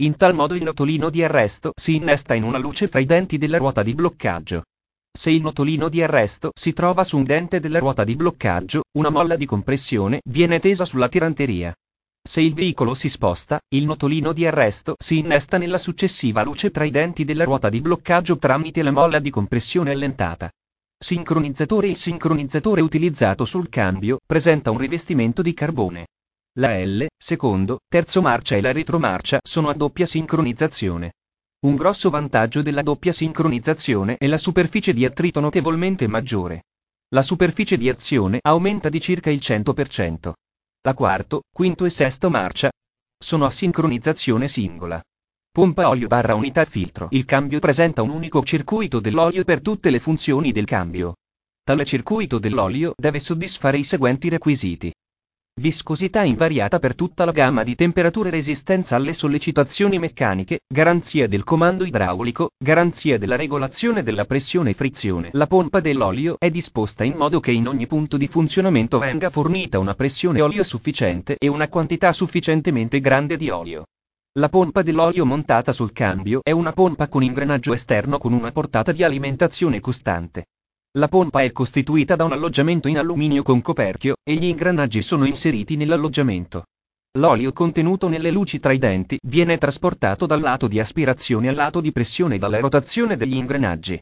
In 0.00 0.16
tal 0.16 0.34
modo 0.34 0.54
il 0.54 0.62
notolino 0.62 1.08
di 1.08 1.24
arresto 1.24 1.72
si 1.74 1.94
innesta 1.94 2.34
in 2.34 2.42
una 2.42 2.58
luce 2.58 2.86
fra 2.86 3.00
i 3.00 3.06
denti 3.06 3.38
della 3.38 3.56
ruota 3.56 3.82
di 3.82 3.94
bloccaggio. 3.94 4.64
Se 5.14 5.30
il 5.30 5.42
notolino 5.42 5.90
di 5.90 6.02
arresto 6.02 6.52
si 6.54 6.72
trova 6.72 7.04
su 7.04 7.18
un 7.18 7.24
dente 7.24 7.60
della 7.60 7.78
ruota 7.78 8.02
di 8.02 8.16
bloccaggio, 8.16 8.84
una 8.96 9.10
molla 9.10 9.36
di 9.36 9.44
compressione 9.44 10.20
viene 10.24 10.58
tesa 10.58 10.86
sulla 10.86 11.08
tiranteria. 11.08 11.72
Se 12.26 12.40
il 12.40 12.54
veicolo 12.54 12.94
si 12.94 13.08
sposta, 13.08 13.60
il 13.74 13.84
notolino 13.84 14.32
di 14.32 14.46
arresto 14.46 14.94
si 14.98 15.18
innesta 15.18 15.58
nella 15.58 15.78
successiva 15.78 16.42
luce 16.42 16.70
tra 16.70 16.84
i 16.84 16.90
denti 16.90 17.24
della 17.24 17.44
ruota 17.44 17.68
di 17.68 17.80
bloccaggio 17.80 18.38
tramite 18.38 18.82
la 18.82 18.90
molla 18.90 19.18
di 19.18 19.28
compressione 19.28 19.90
allentata. 19.90 20.50
Sincronizzatore 20.98 21.88
Il 21.88 21.96
sincronizzatore 21.96 22.80
utilizzato 22.80 23.44
sul 23.44 23.68
cambio 23.68 24.18
presenta 24.24 24.70
un 24.70 24.78
rivestimento 24.78 25.42
di 25.42 25.52
carbone. 25.52 26.06
La 26.58 26.82
L, 26.82 27.06
secondo, 27.16 27.80
terzo 27.86 28.22
marcia 28.22 28.56
e 28.56 28.60
la 28.60 28.72
retromarcia 28.72 29.40
sono 29.42 29.68
a 29.68 29.74
doppia 29.74 30.06
sincronizzazione. 30.06 31.12
Un 31.64 31.76
grosso 31.76 32.10
vantaggio 32.10 32.60
della 32.60 32.82
doppia 32.82 33.12
sincronizzazione 33.12 34.16
è 34.16 34.26
la 34.26 34.36
superficie 34.36 34.92
di 34.92 35.04
attrito 35.04 35.38
notevolmente 35.38 36.08
maggiore. 36.08 36.64
La 37.14 37.22
superficie 37.22 37.76
di 37.76 37.88
azione 37.88 38.40
aumenta 38.42 38.88
di 38.88 39.00
circa 39.00 39.30
il 39.30 39.38
100%. 39.40 40.32
La 40.80 40.94
quarto, 40.94 41.42
quinto 41.54 41.84
e 41.84 41.90
sesto 41.90 42.30
marcia 42.30 42.68
sono 43.16 43.44
a 43.44 43.50
sincronizzazione 43.50 44.48
singola. 44.48 45.00
Pompa 45.52 45.88
olio 45.88 46.08
barra 46.08 46.34
unità 46.34 46.64
filtro. 46.64 47.06
Il 47.12 47.24
cambio 47.24 47.60
presenta 47.60 48.02
un 48.02 48.10
unico 48.10 48.42
circuito 48.42 48.98
dell'olio 48.98 49.44
per 49.44 49.60
tutte 49.60 49.90
le 49.90 50.00
funzioni 50.00 50.50
del 50.50 50.64
cambio. 50.64 51.14
Tale 51.62 51.84
circuito 51.84 52.40
dell'olio 52.40 52.92
deve 52.96 53.20
soddisfare 53.20 53.78
i 53.78 53.84
seguenti 53.84 54.28
requisiti. 54.28 54.92
Viscosità 55.62 56.24
invariata 56.24 56.80
per 56.80 56.96
tutta 56.96 57.24
la 57.24 57.30
gamma 57.30 57.62
di 57.62 57.76
temperature 57.76 58.30
resistenza 58.30 58.96
alle 58.96 59.12
sollecitazioni 59.12 60.00
meccaniche, 60.00 60.62
garanzia 60.66 61.28
del 61.28 61.44
comando 61.44 61.84
idraulico, 61.84 62.50
garanzia 62.58 63.16
della 63.16 63.36
regolazione 63.36 64.02
della 64.02 64.24
pressione 64.24 64.70
e 64.70 64.74
frizione. 64.74 65.30
La 65.34 65.46
pompa 65.46 65.78
dell'olio 65.78 66.34
è 66.36 66.50
disposta 66.50 67.04
in 67.04 67.14
modo 67.16 67.38
che 67.38 67.52
in 67.52 67.68
ogni 67.68 67.86
punto 67.86 68.16
di 68.16 68.26
funzionamento 68.26 68.98
venga 68.98 69.30
fornita 69.30 69.78
una 69.78 69.94
pressione 69.94 70.40
olio 70.40 70.64
sufficiente 70.64 71.36
e 71.38 71.46
una 71.46 71.68
quantità 71.68 72.12
sufficientemente 72.12 73.00
grande 73.00 73.36
di 73.36 73.48
olio. 73.48 73.84
La 74.40 74.48
pompa 74.48 74.82
dell'olio 74.82 75.24
montata 75.24 75.70
sul 75.70 75.92
cambio 75.92 76.40
è 76.42 76.50
una 76.50 76.72
pompa 76.72 77.06
con 77.06 77.22
ingrenaggio 77.22 77.72
esterno 77.72 78.18
con 78.18 78.32
una 78.32 78.50
portata 78.50 78.90
di 78.90 79.04
alimentazione 79.04 79.78
costante. 79.78 80.46
La 80.98 81.08
pompa 81.08 81.40
è 81.40 81.52
costituita 81.52 82.16
da 82.16 82.24
un 82.24 82.32
alloggiamento 82.32 82.86
in 82.86 82.98
alluminio 82.98 83.42
con 83.42 83.62
coperchio, 83.62 84.16
e 84.22 84.34
gli 84.34 84.44
ingranaggi 84.44 85.00
sono 85.00 85.24
inseriti 85.24 85.76
nell'alloggiamento. 85.76 86.64
L'olio 87.18 87.54
contenuto 87.54 88.08
nelle 88.08 88.30
luci 88.30 88.60
tra 88.60 88.72
i 88.72 88.78
denti 88.78 89.18
viene 89.22 89.56
trasportato 89.56 90.26
dal 90.26 90.42
lato 90.42 90.68
di 90.68 90.78
aspirazione 90.78 91.48
al 91.48 91.54
lato 91.54 91.80
di 91.80 91.92
pressione 91.92 92.36
dalla 92.36 92.60
rotazione 92.60 93.16
degli 93.16 93.36
ingranaggi. 93.36 93.98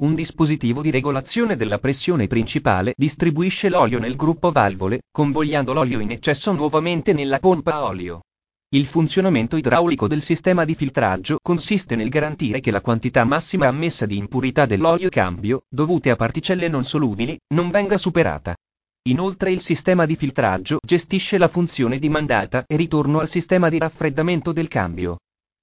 Un 0.00 0.14
dispositivo 0.14 0.80
di 0.80 0.90
regolazione 0.90 1.56
della 1.56 1.78
pressione 1.78 2.26
principale 2.26 2.94
distribuisce 2.96 3.68
l'olio 3.68 3.98
nel 3.98 4.16
gruppo 4.16 4.50
valvole, 4.50 5.02
convogliando 5.10 5.74
l'olio 5.74 6.00
in 6.00 6.10
eccesso 6.10 6.52
nuovamente 6.52 7.12
nella 7.12 7.38
pompa 7.38 7.74
a 7.74 7.84
olio. 7.84 8.22
Il 8.72 8.86
funzionamento 8.86 9.56
idraulico 9.56 10.06
del 10.06 10.22
sistema 10.22 10.64
di 10.64 10.76
filtraggio 10.76 11.38
consiste 11.42 11.96
nel 11.96 12.08
garantire 12.08 12.60
che 12.60 12.70
la 12.70 12.80
quantità 12.80 13.24
massima 13.24 13.66
ammessa 13.66 14.06
di 14.06 14.16
impurità 14.16 14.64
dell'olio 14.64 15.08
cambio, 15.08 15.62
dovute 15.68 16.08
a 16.10 16.14
particelle 16.14 16.68
non 16.68 16.84
solubili, 16.84 17.36
non 17.52 17.68
venga 17.68 17.98
superata. 17.98 18.54
Inoltre 19.08 19.50
il 19.50 19.60
sistema 19.60 20.06
di 20.06 20.14
filtraggio 20.14 20.78
gestisce 20.86 21.36
la 21.36 21.48
funzione 21.48 21.98
di 21.98 22.08
mandata 22.08 22.62
e 22.64 22.76
ritorno 22.76 23.18
al 23.18 23.28
sistema 23.28 23.68
di 23.68 23.78
raffreddamento 23.78 24.52
del 24.52 24.68
cambio. 24.68 25.18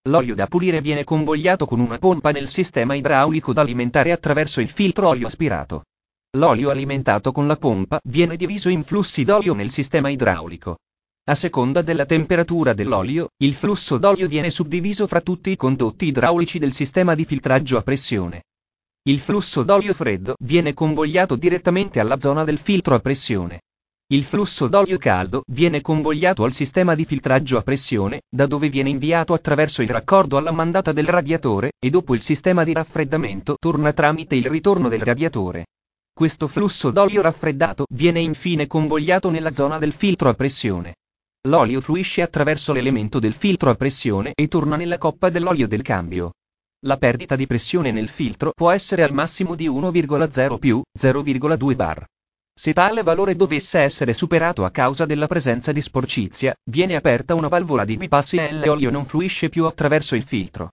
L'olio 0.10 0.36
da 0.36 0.48
pulire 0.48 0.82
viene 0.82 1.06
convogliato 1.06 1.66
con 1.66 1.80
una 1.80 2.00
pompa 2.00 2.32
nel 2.32 2.50
sistema 2.50 2.94
idraulico 2.94 3.54
da 3.54 3.62
alimentare 3.62 4.12
attraverso 4.12 4.60
il 4.60 4.68
filtro 4.68 5.08
olio 5.08 5.28
aspirato. 5.28 5.84
L'olio 6.36 6.70
alimentato 6.72 7.32
con 7.32 7.48
la 7.48 7.56
pompa 7.56 8.02
viene 8.04 8.36
diviso 8.36 8.68
in 8.68 8.84
flussi 8.84 9.24
d'olio 9.24 9.54
nel 9.54 9.70
sistema 9.70 10.10
idraulico. 10.10 10.76
A 11.30 11.36
seconda 11.36 11.82
della 11.82 12.06
temperatura 12.06 12.72
dell'olio, 12.72 13.32
il 13.44 13.54
flusso 13.54 13.98
d'olio 13.98 14.30
viene 14.30 14.50
suddiviso 14.50 15.08
fra 15.08 15.20
tutti 15.20 15.50
i 15.50 15.58
condotti 15.58 16.06
idraulici 16.06 16.58
del 16.58 16.72
sistema 16.72 17.16
di 17.16 17.26
filtraggio 17.26 17.76
a 17.78 17.82
pressione. 17.82 18.44
Il 19.10 19.20
flusso 19.20 19.64
d'olio 19.64 19.94
freddo 19.94 20.36
viene 20.40 20.74
convogliato 20.74 21.36
direttamente 21.36 22.00
alla 22.00 22.18
zona 22.18 22.46
del 22.46 22.58
filtro 22.58 22.96
a 22.96 23.00
pressione. 23.00 23.60
Il 24.14 24.24
flusso 24.24 24.70
d'olio 24.70 24.98
caldo 24.98 25.44
viene 25.52 25.82
convogliato 25.82 26.46
al 26.46 26.54
sistema 26.54 26.96
di 26.96 27.04
filtraggio 27.04 27.58
a 27.58 27.62
pressione, 27.62 28.22
da 28.34 28.46
dove 28.46 28.70
viene 28.70 28.90
inviato 28.90 29.34
attraverso 29.34 29.82
il 29.82 29.90
raccordo 29.90 30.38
alla 30.38 30.54
mandata 30.54 30.94
del 30.94 31.08
radiatore, 31.08 31.74
e 31.78 31.90
dopo 31.90 32.16
il 32.16 32.22
sistema 32.22 32.64
di 32.64 32.72
raffreddamento 32.72 33.58
torna 33.60 33.92
tramite 33.92 34.36
il 34.36 34.46
ritorno 34.46 34.88
del 34.88 35.02
radiatore. 35.02 35.66
Questo 36.14 36.48
flusso 36.48 36.90
d'olio 36.90 37.22
raffreddato 37.22 37.84
viene 37.94 38.22
infine 38.22 38.66
convogliato 38.66 39.30
nella 39.30 39.54
zona 39.54 39.78
del 39.78 39.92
filtro 39.92 40.30
a 40.30 40.34
pressione. 40.34 40.94
L'olio 41.48 41.82
fluisce 41.82 42.22
attraverso 42.22 42.74
l'elemento 42.74 43.20
del 43.20 43.34
filtro 43.34 43.70
a 43.70 43.76
pressione 43.76 44.34
e 44.36 44.48
torna 44.48 44.76
nella 44.76 44.98
coppa 44.98 45.30
dell'olio 45.30 45.68
del 45.68 45.82
cambio. 45.82 46.34
La 46.86 46.98
perdita 46.98 47.36
di 47.36 47.48
pressione 47.48 47.92
nel 47.92 48.08
filtro 48.08 48.52
può 48.54 48.72
essere 48.72 49.04
al 49.04 49.14
massimo 49.14 49.56
di 49.56 49.68
1,0 49.68 50.58
più 50.58 50.82
0,2 50.98 51.76
bar. 51.76 52.06
Se 52.54 52.74
tale 52.74 53.04
valore 53.04 53.36
dovesse 53.36 53.80
essere 53.80 54.14
superato 54.14 54.66
a 54.66 54.72
causa 54.72 55.06
della 55.06 55.28
presenza 55.28 55.72
di 55.72 55.82
sporcizia, 55.82 56.56
viene 56.70 56.96
aperta 56.96 57.36
una 57.36 57.48
valvola 57.48 57.86
di 57.86 57.98
bypass 57.98 58.34
e 58.34 58.52
l'olio 58.54 58.90
non 58.90 59.06
fluisce 59.06 59.50
più 59.50 59.66
attraverso 59.66 60.16
il 60.16 60.24
filtro. 60.24 60.72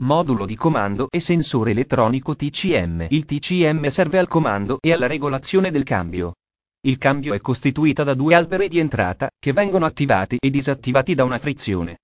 Modulo 0.00 0.46
di 0.46 0.56
comando 0.56 1.08
e 1.10 1.20
sensore 1.20 1.72
elettronico 1.72 2.34
TCM. 2.34 3.06
Il 3.10 3.24
TCM 3.24 3.88
serve 3.88 4.18
al 4.18 4.28
comando 4.28 4.78
e 4.80 4.92
alla 4.92 5.06
regolazione 5.06 5.70
del 5.70 5.84
cambio. 5.84 6.34
Il 6.86 6.98
cambio 6.98 7.32
è 7.32 7.40
costituita 7.40 8.04
da 8.04 8.12
due 8.12 8.34
alberi 8.34 8.68
di 8.68 8.78
entrata, 8.78 9.30
che 9.38 9.54
vengono 9.54 9.86
attivati 9.86 10.36
e 10.38 10.50
disattivati 10.50 11.14
da 11.14 11.24
una 11.24 11.38
frizione. 11.38 12.00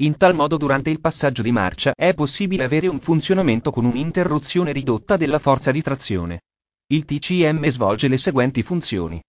In 0.00 0.16
tal 0.16 0.34
modo 0.34 0.56
durante 0.56 0.90
il 0.90 1.00
passaggio 1.00 1.40
di 1.40 1.52
marcia 1.52 1.92
è 1.94 2.14
possibile 2.14 2.64
avere 2.64 2.88
un 2.88 2.98
funzionamento 2.98 3.70
con 3.70 3.84
un'interruzione 3.84 4.72
ridotta 4.72 5.16
della 5.16 5.38
forza 5.38 5.70
di 5.70 5.82
trazione. 5.82 6.40
Il 6.88 7.04
TCM 7.04 7.64
svolge 7.68 8.08
le 8.08 8.16
seguenti 8.16 8.64
funzioni. 8.64 9.22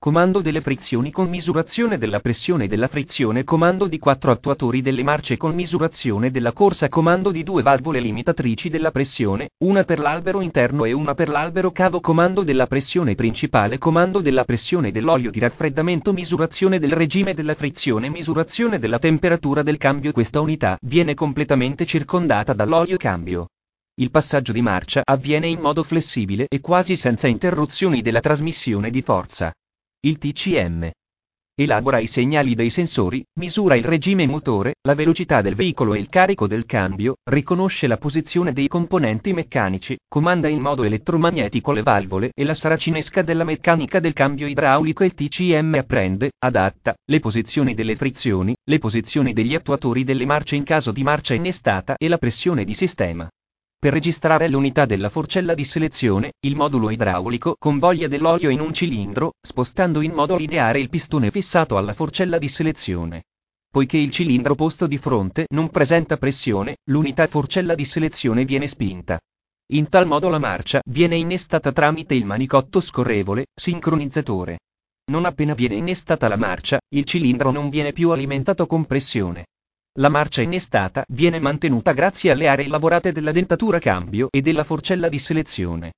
Comando 0.00 0.42
delle 0.42 0.60
frizioni 0.60 1.10
con 1.10 1.28
misurazione 1.28 1.98
della 1.98 2.20
pressione 2.20 2.64
e 2.64 2.68
della 2.68 2.86
frizione 2.86 3.42
Comando 3.42 3.88
di 3.88 3.98
quattro 3.98 4.30
attuatori 4.30 4.80
delle 4.80 5.02
marce 5.02 5.36
con 5.36 5.52
misurazione 5.56 6.30
della 6.30 6.52
corsa 6.52 6.88
Comando 6.88 7.32
di 7.32 7.42
due 7.42 7.64
valvole 7.64 7.98
limitatrici 7.98 8.70
della 8.70 8.92
pressione, 8.92 9.48
una 9.64 9.82
per 9.82 9.98
l'albero 9.98 10.40
interno 10.40 10.84
e 10.84 10.92
una 10.92 11.14
per 11.14 11.28
l'albero 11.28 11.72
cavo 11.72 11.98
Comando 11.98 12.44
della 12.44 12.68
pressione 12.68 13.16
principale 13.16 13.78
Comando 13.78 14.20
della 14.20 14.44
pressione 14.44 14.92
dell'olio 14.92 15.32
di 15.32 15.40
raffreddamento 15.40 16.12
Misurazione 16.12 16.78
del 16.78 16.92
regime 16.92 17.34
della 17.34 17.56
frizione 17.56 18.08
Misurazione 18.08 18.78
della 18.78 19.00
temperatura 19.00 19.64
del 19.64 19.78
cambio 19.78 20.12
Questa 20.12 20.40
unità 20.40 20.78
viene 20.80 21.14
completamente 21.14 21.84
circondata 21.84 22.52
dall'olio 22.52 22.98
cambio. 22.98 23.48
Il 23.96 24.12
passaggio 24.12 24.52
di 24.52 24.62
marcia 24.62 25.02
avviene 25.04 25.48
in 25.48 25.58
modo 25.58 25.82
flessibile 25.82 26.46
e 26.48 26.60
quasi 26.60 26.94
senza 26.94 27.26
interruzioni 27.26 28.00
della 28.00 28.20
trasmissione 28.20 28.90
di 28.90 29.02
forza. 29.02 29.52
Il 30.00 30.16
TCM 30.18 30.92
elabora 31.60 31.98
i 31.98 32.06
segnali 32.06 32.54
dei 32.54 32.70
sensori, 32.70 33.20
misura 33.40 33.74
il 33.74 33.82
regime 33.82 34.28
motore, 34.28 34.76
la 34.82 34.94
velocità 34.94 35.42
del 35.42 35.56
veicolo 35.56 35.94
e 35.94 35.98
il 35.98 36.08
carico 36.08 36.46
del 36.46 36.66
cambio, 36.66 37.16
riconosce 37.28 37.88
la 37.88 37.96
posizione 37.96 38.52
dei 38.52 38.68
componenti 38.68 39.32
meccanici, 39.32 39.98
comanda 40.06 40.46
in 40.46 40.60
modo 40.60 40.84
elettromagnetico 40.84 41.72
le 41.72 41.82
valvole 41.82 42.30
e 42.32 42.44
la 42.44 42.54
saracinesca 42.54 43.22
della 43.22 43.42
meccanica 43.42 43.98
del 43.98 44.12
cambio 44.12 44.46
idraulico 44.46 45.02
il 45.02 45.14
TCM 45.14 45.74
apprende, 45.74 46.30
adatta, 46.38 46.94
le 47.04 47.18
posizioni 47.18 47.74
delle 47.74 47.96
frizioni, 47.96 48.54
le 48.62 48.78
posizioni 48.78 49.32
degli 49.32 49.56
attuatori 49.56 50.04
delle 50.04 50.26
marce 50.26 50.54
in 50.54 50.62
caso 50.62 50.92
di 50.92 51.02
marcia 51.02 51.34
innestata 51.34 51.96
e 51.98 52.06
la 52.06 52.18
pressione 52.18 52.62
di 52.62 52.74
sistema. 52.74 53.28
Per 53.80 53.92
registrare 53.92 54.48
l'unità 54.48 54.86
della 54.86 55.08
forcella 55.08 55.54
di 55.54 55.64
selezione, 55.64 56.32
il 56.40 56.56
modulo 56.56 56.90
idraulico 56.90 57.54
convoglia 57.56 58.08
dell'olio 58.08 58.50
in 58.50 58.58
un 58.58 58.72
cilindro, 58.72 59.34
spostando 59.40 60.00
in 60.00 60.12
modo 60.12 60.34
lineare 60.34 60.80
il 60.80 60.88
pistone 60.88 61.30
fissato 61.30 61.76
alla 61.76 61.92
forcella 61.92 62.38
di 62.38 62.48
selezione. 62.48 63.22
Poiché 63.70 63.96
il 63.96 64.10
cilindro 64.10 64.56
posto 64.56 64.88
di 64.88 64.98
fronte 64.98 65.46
non 65.50 65.68
presenta 65.68 66.16
pressione, 66.16 66.78
l'unità 66.90 67.28
forcella 67.28 67.76
di 67.76 67.84
selezione 67.84 68.44
viene 68.44 68.66
spinta. 68.66 69.16
In 69.70 69.88
tal 69.88 70.08
modo 70.08 70.28
la 70.28 70.40
marcia 70.40 70.80
viene 70.84 71.14
innestata 71.14 71.70
tramite 71.70 72.16
il 72.16 72.24
manicotto 72.24 72.80
scorrevole, 72.80 73.46
sincronizzatore. 73.54 74.58
Non 75.12 75.24
appena 75.24 75.54
viene 75.54 75.76
innestata 75.76 76.26
la 76.26 76.36
marcia, 76.36 76.80
il 76.96 77.04
cilindro 77.04 77.52
non 77.52 77.68
viene 77.68 77.92
più 77.92 78.10
alimentato 78.10 78.66
con 78.66 78.86
pressione. 78.86 79.44
La 79.98 80.08
marcia 80.08 80.42
innestata 80.42 81.04
viene 81.08 81.40
mantenuta 81.40 81.92
grazie 81.92 82.30
alle 82.30 82.46
aree 82.46 82.68
lavorate 82.68 83.10
della 83.10 83.32
dentatura 83.32 83.80
cambio 83.80 84.28
e 84.30 84.40
della 84.40 84.62
forcella 84.62 85.08
di 85.08 85.18
selezione. 85.18 85.94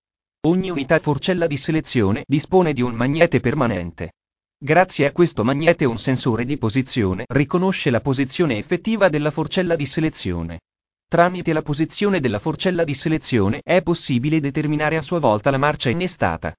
Ogni 0.46 0.70
unità 0.70 0.98
forcella 1.00 1.46
di 1.46 1.58
selezione 1.58 2.24
dispone 2.26 2.72
di 2.72 2.80
un 2.80 2.94
magnete 2.94 3.40
permanente. 3.40 4.12
Grazie 4.58 5.04
a 5.04 5.12
questo 5.12 5.44
magnete 5.44 5.84
un 5.84 5.98
sensore 5.98 6.46
di 6.46 6.56
posizione 6.56 7.24
riconosce 7.28 7.90
la 7.90 8.00
posizione 8.00 8.56
effettiva 8.56 9.10
della 9.10 9.30
forcella 9.30 9.76
di 9.76 9.84
selezione. 9.84 10.60
Tramite 11.06 11.52
la 11.52 11.62
posizione 11.62 12.20
della 12.20 12.38
forcella 12.38 12.84
di 12.84 12.94
selezione 12.94 13.60
è 13.62 13.82
possibile 13.82 14.40
determinare 14.40 14.96
a 14.96 15.02
sua 15.02 15.18
volta 15.18 15.50
la 15.50 15.58
marcia 15.58 15.90
innestata. 15.90 16.54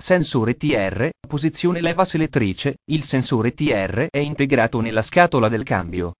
Sensore 0.00 0.56
TR, 0.56 1.10
posizione 1.26 1.80
leva 1.80 2.04
selettrice, 2.04 2.76
il 2.92 3.02
sensore 3.02 3.52
TR 3.52 4.06
è 4.08 4.18
integrato 4.18 4.80
nella 4.80 5.02
scatola 5.02 5.48
del 5.48 5.64
cambio. 5.64 6.12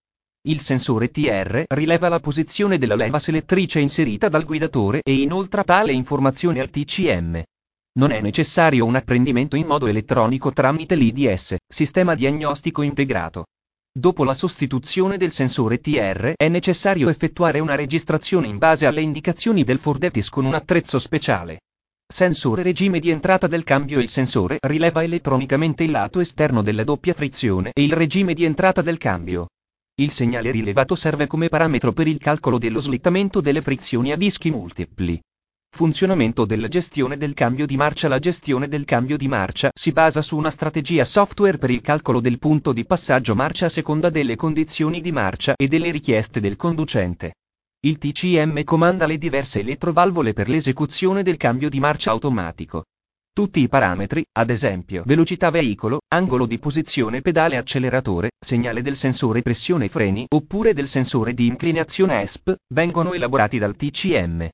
Il 0.47 0.59
sensore 0.59 1.09
TR 1.09 1.63
rileva 1.69 2.07
la 2.07 2.19
posizione 2.19 2.77
della 2.77 2.93
leva 2.93 3.17
selettrice 3.17 3.79
inserita 3.79 4.29
dal 4.29 4.45
guidatore 4.45 5.01
e 5.03 5.13
inoltra 5.15 5.63
tale 5.63 5.91
informazione 5.91 6.59
al 6.59 6.69
TCM. 6.69 7.41
Non 7.97 8.11
è 8.11 8.21
necessario 8.21 8.85
un 8.85 8.93
apprendimento 8.93 9.55
in 9.55 9.65
modo 9.65 9.87
elettronico 9.87 10.51
tramite 10.51 10.93
l'IDS, 10.93 11.55
sistema 11.67 12.13
diagnostico 12.13 12.83
integrato. 12.83 13.45
Dopo 13.91 14.23
la 14.23 14.35
sostituzione 14.35 15.17
del 15.17 15.31
sensore 15.31 15.79
TR 15.79 16.33
è 16.35 16.47
necessario 16.47 17.09
effettuare 17.09 17.59
una 17.59 17.73
registrazione 17.73 18.45
in 18.45 18.59
base 18.59 18.85
alle 18.85 19.01
indicazioni 19.01 19.63
del 19.63 19.79
Fordetis 19.79 20.29
con 20.29 20.45
un 20.45 20.53
attrezzo 20.53 20.99
speciale. 20.99 21.61
Sensore 22.07 22.61
regime 22.61 22.99
di 22.99 23.09
entrata 23.09 23.47
del 23.47 23.63
cambio 23.63 23.99
Il 23.99 24.09
sensore 24.09 24.59
rileva 24.67 25.01
elettronicamente 25.01 25.83
il 25.83 25.89
lato 25.89 26.19
esterno 26.19 26.61
della 26.61 26.83
doppia 26.83 27.15
frizione 27.15 27.71
e 27.73 27.83
il 27.83 27.93
regime 27.93 28.35
di 28.35 28.43
entrata 28.43 28.83
del 28.83 28.99
cambio. 28.99 29.47
Il 29.97 30.11
segnale 30.11 30.51
rilevato 30.51 30.93
serve 30.93 31.25
come 31.25 31.47
parametro 31.47 31.93
per 31.93 32.05
il 32.07 32.17
calcolo 32.17 32.57
dello 32.57 32.81
slittamento 32.81 33.39
delle 33.39 33.61
frizioni 33.61 34.11
a 34.11 34.17
dischi 34.17 34.51
multipli. 34.51 35.17
Funzionamento 35.73 36.43
della 36.43 36.67
gestione 36.67 37.15
del 37.15 37.33
cambio 37.33 37.65
di 37.65 37.77
marcia 37.77 38.09
La 38.09 38.19
gestione 38.19 38.67
del 38.67 38.83
cambio 38.83 39.15
di 39.15 39.29
marcia 39.29 39.71
si 39.73 39.93
basa 39.93 40.21
su 40.21 40.35
una 40.35 40.51
strategia 40.51 41.05
software 41.05 41.57
per 41.57 41.69
il 41.69 41.79
calcolo 41.79 42.19
del 42.19 42.39
punto 42.39 42.73
di 42.73 42.83
passaggio 42.83 43.35
marcia 43.35 43.67
a 43.67 43.69
seconda 43.69 44.09
delle 44.09 44.35
condizioni 44.35 44.99
di 44.99 45.13
marcia 45.13 45.53
e 45.55 45.69
delle 45.69 45.91
richieste 45.91 46.41
del 46.41 46.57
conducente. 46.57 47.35
Il 47.85 47.97
TCM 47.97 48.65
comanda 48.65 49.05
le 49.05 49.17
diverse 49.17 49.61
elettrovalvole 49.61 50.33
per 50.33 50.49
l'esecuzione 50.49 51.23
del 51.23 51.37
cambio 51.37 51.69
di 51.69 51.79
marcia 51.79 52.11
automatico. 52.11 52.83
Tutti 53.35 53.59
i 53.59 53.67
parametri, 53.67 54.23
ad 54.31 54.49
esempio 54.49 55.03
velocità 55.05 55.49
veicolo, 55.49 55.99
angolo 56.13 56.45
di 56.45 56.57
posizione 56.57 57.19
pedale 57.19 57.57
acceleratore, 57.57 58.31
segnale 58.39 58.81
del 58.81 58.95
sensore 58.95 59.41
pressione 59.41 59.89
freni 59.89 60.25
oppure 60.33 60.71
del 60.71 60.87
sensore 60.87 61.33
di 61.33 61.45
inclinazione 61.45 62.21
ESP, 62.21 62.55
vengono 62.73 63.11
elaborati 63.11 63.57
dal 63.57 63.75
TCM. 63.75 64.47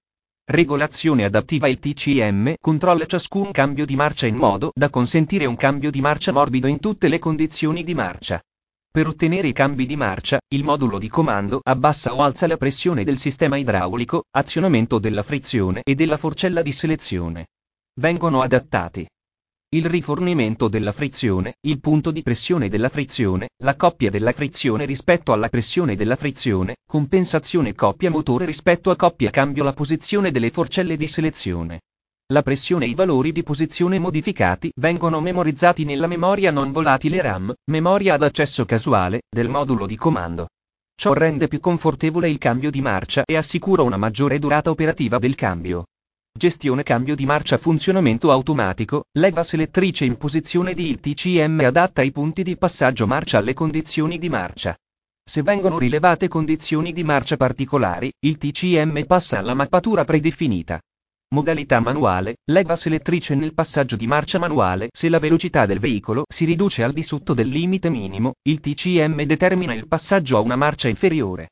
Regolazione 0.50 1.26
adattiva 1.26 1.68
Il 1.68 1.78
TCM 1.78 2.56
controlla 2.60 3.06
ciascun 3.06 3.52
cambio 3.52 3.86
di 3.86 3.96
marcia 3.96 4.26
in 4.26 4.38
modo 4.38 4.72
da 4.74 4.90
consentire 4.90 5.46
un 5.46 5.58
cambio 5.58 5.92
di 5.92 6.02
marcia 6.02 6.32
morbido 6.32 6.66
in 6.66 6.80
tutte 6.80 7.08
le 7.08 7.20
condizioni 7.20 7.84
di 7.84 7.94
marcia. 7.94 8.42
Per 8.92 9.06
ottenere 9.06 9.48
i 9.48 9.54
cambi 9.54 9.86
di 9.86 9.96
marcia, 9.96 10.40
il 10.56 10.64
modulo 10.64 10.98
di 10.98 11.08
comando 11.08 11.60
abbassa 11.62 12.16
o 12.16 12.24
alza 12.24 12.48
la 12.48 12.58
pressione 12.58 13.04
del 13.04 13.20
sistema 13.20 13.58
idraulico, 13.58 14.24
azionamento 14.32 14.98
della 14.98 15.22
frizione 15.22 15.82
e 15.84 15.94
della 15.94 16.18
forcella 16.18 16.64
di 16.64 16.72
selezione 16.72 17.46
vengono 18.00 18.42
adattati. 18.42 19.06
Il 19.74 19.86
rifornimento 19.86 20.68
della 20.68 20.92
frizione, 20.92 21.56
il 21.62 21.80
punto 21.80 22.12
di 22.12 22.24
pressione 22.24 22.68
della 22.68 22.90
frizione, 22.90 23.50
la 23.64 23.76
coppia 23.76 24.10
della 24.10 24.34
frizione 24.34 24.86
rispetto 24.86 25.32
alla 25.32 25.50
pressione 25.50 25.96
della 25.96 26.16
frizione, 26.16 26.76
compensazione 26.86 27.74
coppia 27.74 28.10
motore 28.10 28.46
rispetto 28.46 28.92
a 28.92 28.96
coppia 28.96 29.30
cambio 29.30 29.64
la 29.64 29.74
posizione 29.74 30.32
delle 30.32 30.52
forcelle 30.52 30.98
di 30.98 31.08
selezione. 31.08 31.82
La 32.32 32.42
pressione 32.42 32.86
e 32.86 32.90
i 32.90 32.96
valori 32.96 33.32
di 33.32 33.44
posizione 33.44 34.00
modificati 34.00 34.72
vengono 34.76 35.20
memorizzati 35.22 35.86
nella 35.86 36.08
memoria 36.08 36.52
non 36.52 36.72
volatile 36.72 37.22
RAM, 37.22 37.54
memoria 37.70 38.14
ad 38.14 38.24
accesso 38.24 38.66
casuale, 38.66 39.22
del 39.30 39.50
modulo 39.50 39.86
di 39.86 39.96
comando. 39.96 40.48
Ciò 40.96 41.14
rende 41.14 41.48
più 41.48 41.60
confortevole 41.60 42.30
il 42.30 42.38
cambio 42.38 42.72
di 42.72 42.82
marcia 42.82 43.24
e 43.26 43.36
assicura 43.36 43.84
una 43.84 43.98
maggiore 43.98 44.38
durata 44.38 44.70
operativa 44.70 45.18
del 45.18 45.36
cambio. 45.36 45.86
Gestione 46.42 46.82
cambio 46.82 47.14
di 47.14 47.28
marcia 47.28 47.60
funzionamento 47.60 48.32
automatico, 48.32 49.04
leva 49.20 49.44
selettrice 49.44 50.06
in 50.06 50.18
posizione 50.18 50.74
di 50.74 50.90
il 50.90 51.00
TCM 51.00 51.60
adatta 51.60 52.02
i 52.02 52.12
punti 52.12 52.42
di 52.42 52.58
passaggio 52.58 53.06
marcia 53.06 53.38
alle 53.38 53.54
condizioni 53.54 54.18
di 54.18 54.28
marcia. 54.28 54.76
Se 55.24 55.44
vengono 55.44 55.78
rilevate 55.78 56.28
condizioni 56.28 56.94
di 56.94 57.04
marcia 57.04 57.38
particolari, 57.38 58.12
il 58.26 58.38
TCM 58.38 59.06
passa 59.06 59.38
alla 59.38 59.54
mappatura 59.54 60.04
predefinita. 60.04 60.80
Modalità 61.36 61.80
manuale, 61.80 62.38
leva 62.50 62.76
selettrice 62.76 63.36
nel 63.36 63.54
passaggio 63.54 63.96
di 63.96 64.08
marcia 64.08 64.40
manuale. 64.40 64.90
Se 64.92 65.10
la 65.10 65.20
velocità 65.20 65.68
del 65.68 65.78
veicolo 65.78 66.24
si 66.28 66.46
riduce 66.46 66.82
al 66.82 66.92
di 66.92 67.04
sotto 67.04 67.36
del 67.36 67.50
limite 67.50 67.92
minimo, 67.92 68.34
il 68.50 68.60
TCM 68.60 69.22
determina 69.26 69.76
il 69.76 69.88
passaggio 69.88 70.38
a 70.38 70.40
una 70.40 70.56
marcia 70.56 70.88
inferiore. 70.88 71.50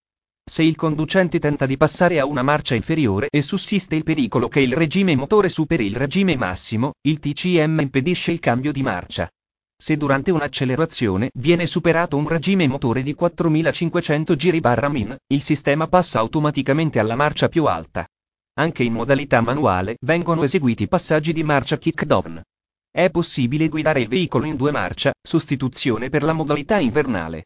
Se 0.49 0.63
il 0.63 0.75
conducente 0.75 1.37
tenta 1.37 1.67
di 1.67 1.77
passare 1.77 2.19
a 2.19 2.25
una 2.25 2.41
marcia 2.41 2.73
inferiore 2.73 3.27
e 3.29 3.43
sussiste 3.43 3.95
il 3.95 4.01
pericolo 4.01 4.47
che 4.47 4.59
il 4.59 4.73
regime 4.73 5.15
motore 5.15 5.47
superi 5.47 5.85
il 5.85 5.95
regime 5.95 6.35
massimo, 6.37 6.95
il 7.01 7.19
TCM 7.19 7.81
impedisce 7.81 8.31
il 8.31 8.39
cambio 8.39 8.71
di 8.71 8.81
marcia. 8.81 9.29
Se 9.77 9.95
durante 9.95 10.31
un'accelerazione 10.31 11.29
viene 11.35 11.67
superato 11.67 12.17
un 12.17 12.27
regime 12.27 12.67
motore 12.67 13.03
di 13.03 13.13
4500 13.13 14.35
giri/min, 14.35 15.15
il 15.27 15.41
sistema 15.43 15.87
passa 15.87 16.17
automaticamente 16.17 16.97
alla 16.97 17.15
marcia 17.15 17.47
più 17.47 17.65
alta. 17.65 18.07
Anche 18.55 18.81
in 18.81 18.93
modalità 18.93 19.41
manuale 19.41 19.97
vengono 20.01 20.41
eseguiti 20.41 20.87
passaggi 20.87 21.31
di 21.31 21.43
marcia 21.43 21.77
kick-down. 21.77 22.41
È 22.89 23.07
possibile 23.11 23.69
guidare 23.69 24.01
il 24.01 24.07
veicolo 24.07 24.47
in 24.47 24.55
due 24.55 24.71
marcia, 24.71 25.13
sostituzione 25.21 26.09
per 26.09 26.23
la 26.23 26.33
modalità 26.33 26.79
invernale. 26.79 27.45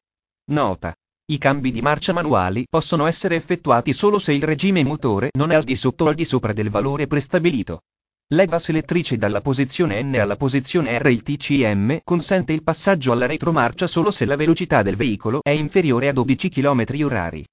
Nota. 0.52 0.96
I 1.26 1.38
cambi 1.38 1.72
di 1.72 1.82
marcia 1.82 2.12
manuali 2.12 2.66
possono 2.70 3.06
essere 3.06 3.38
effettuati 3.38 3.94
solo 3.94 4.20
se 4.20 4.34
il 4.34 4.44
regime 4.44 4.84
motore 4.84 5.30
non 5.38 5.52
è 5.52 5.56
al 5.56 5.64
di 5.64 5.78
sotto 5.78 6.04
o 6.04 6.08
al 6.10 6.16
di 6.16 6.26
sopra 6.26 6.52
del 6.52 6.70
valore 6.70 7.08
prestabilito. 7.08 7.84
Leva 8.34 8.60
selettrice 8.60 9.16
dalla 9.16 9.40
posizione 9.40 10.04
N 10.04 10.16
alla 10.16 10.36
posizione 10.36 10.98
R 11.00 11.08
il 11.08 11.22
TCM 11.22 12.00
consente 12.04 12.52
il 12.52 12.62
passaggio 12.62 13.14
alla 13.14 13.26
retromarcia 13.26 13.88
solo 13.88 14.12
se 14.12 14.26
la 14.26 14.36
velocità 14.36 14.82
del 14.82 14.98
veicolo 14.98 15.40
è 15.42 15.52
inferiore 15.52 16.10
a 16.10 16.12
12 16.12 16.50
km 16.50 16.84
h 16.84 17.44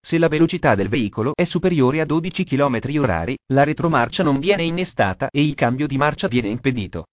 Se 0.00 0.18
la 0.18 0.26
velocità 0.26 0.74
del 0.74 0.88
veicolo 0.88 1.30
è 1.36 1.44
superiore 1.44 2.00
a 2.00 2.06
12 2.06 2.42
km 2.42 2.78
h 2.82 3.34
la 3.52 3.62
retromarcia 3.62 4.24
non 4.24 4.40
viene 4.40 4.64
innestata 4.64 5.28
e 5.30 5.44
il 5.44 5.54
cambio 5.54 5.86
di 5.86 5.96
marcia 5.96 6.26
viene 6.26 6.48
impedito. 6.48 7.04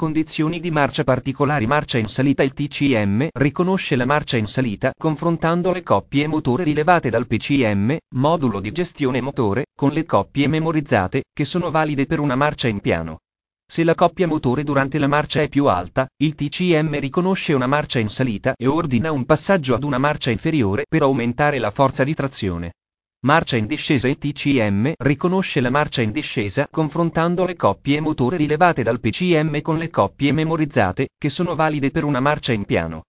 Condizioni 0.00 0.60
di 0.60 0.70
marcia 0.70 1.04
particolari 1.04 1.66
Marcia 1.66 1.98
in 1.98 2.06
salita 2.06 2.42
Il 2.42 2.54
TCM 2.54 3.28
riconosce 3.34 3.96
la 3.96 4.06
marcia 4.06 4.38
in 4.38 4.46
salita 4.46 4.94
confrontando 4.96 5.72
le 5.72 5.82
coppie 5.82 6.26
motore 6.26 6.64
rilevate 6.64 7.10
dal 7.10 7.26
PCM, 7.26 7.98
modulo 8.14 8.60
di 8.60 8.72
gestione 8.72 9.20
motore, 9.20 9.66
con 9.76 9.90
le 9.90 10.06
coppie 10.06 10.48
memorizzate, 10.48 11.24
che 11.30 11.44
sono 11.44 11.70
valide 11.70 12.06
per 12.06 12.18
una 12.18 12.34
marcia 12.34 12.68
in 12.68 12.80
piano. 12.80 13.18
Se 13.70 13.84
la 13.84 13.94
coppia 13.94 14.26
motore 14.26 14.64
durante 14.64 14.98
la 14.98 15.06
marcia 15.06 15.42
è 15.42 15.50
più 15.50 15.66
alta, 15.66 16.08
il 16.22 16.34
TCM 16.34 16.98
riconosce 16.98 17.52
una 17.52 17.66
marcia 17.66 17.98
in 17.98 18.08
salita 18.08 18.54
e 18.56 18.66
ordina 18.66 19.12
un 19.12 19.26
passaggio 19.26 19.74
ad 19.74 19.84
una 19.84 19.98
marcia 19.98 20.30
inferiore 20.30 20.86
per 20.88 21.02
aumentare 21.02 21.58
la 21.58 21.70
forza 21.70 22.04
di 22.04 22.14
trazione. 22.14 22.72
Marcia 23.22 23.58
in 23.58 23.66
discesa 23.66 24.08
Il 24.08 24.16
TCM 24.16 24.94
riconosce 24.96 25.60
la 25.60 25.68
marcia 25.68 26.00
in 26.00 26.10
discesa 26.10 26.66
confrontando 26.70 27.44
le 27.44 27.54
coppie 27.54 28.00
motore 28.00 28.38
rilevate 28.38 28.82
dal 28.82 28.98
PCM 28.98 29.60
con 29.60 29.76
le 29.76 29.90
coppie 29.90 30.32
memorizzate, 30.32 31.10
che 31.18 31.28
sono 31.28 31.54
valide 31.54 31.90
per 31.90 32.04
una 32.04 32.20
marcia 32.20 32.54
in 32.54 32.64
piano. 32.64 33.02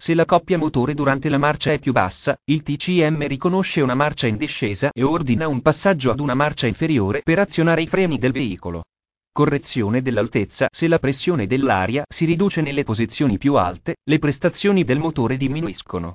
Se 0.00 0.14
la 0.14 0.24
coppia 0.24 0.56
motore 0.56 0.94
durante 0.94 1.28
la 1.28 1.38
marcia 1.38 1.72
è 1.72 1.80
più 1.80 1.90
bassa, 1.90 2.36
il 2.44 2.62
TCM 2.62 3.26
riconosce 3.26 3.80
una 3.80 3.96
marcia 3.96 4.28
in 4.28 4.36
discesa 4.36 4.90
e 4.92 5.02
ordina 5.02 5.48
un 5.48 5.60
passaggio 5.60 6.12
ad 6.12 6.20
una 6.20 6.34
marcia 6.34 6.68
inferiore 6.68 7.22
per 7.24 7.40
azionare 7.40 7.82
i 7.82 7.88
freni 7.88 8.18
del 8.18 8.30
veicolo. 8.30 8.84
Correzione 9.32 10.00
dell'altezza 10.00 10.68
Se 10.70 10.86
la 10.86 11.00
pressione 11.00 11.48
dell'aria 11.48 12.04
si 12.08 12.24
riduce 12.24 12.60
nelle 12.60 12.84
posizioni 12.84 13.36
più 13.36 13.54
alte, 13.54 13.96
le 14.00 14.20
prestazioni 14.20 14.84
del 14.84 15.00
motore 15.00 15.36
diminuiscono. 15.36 16.14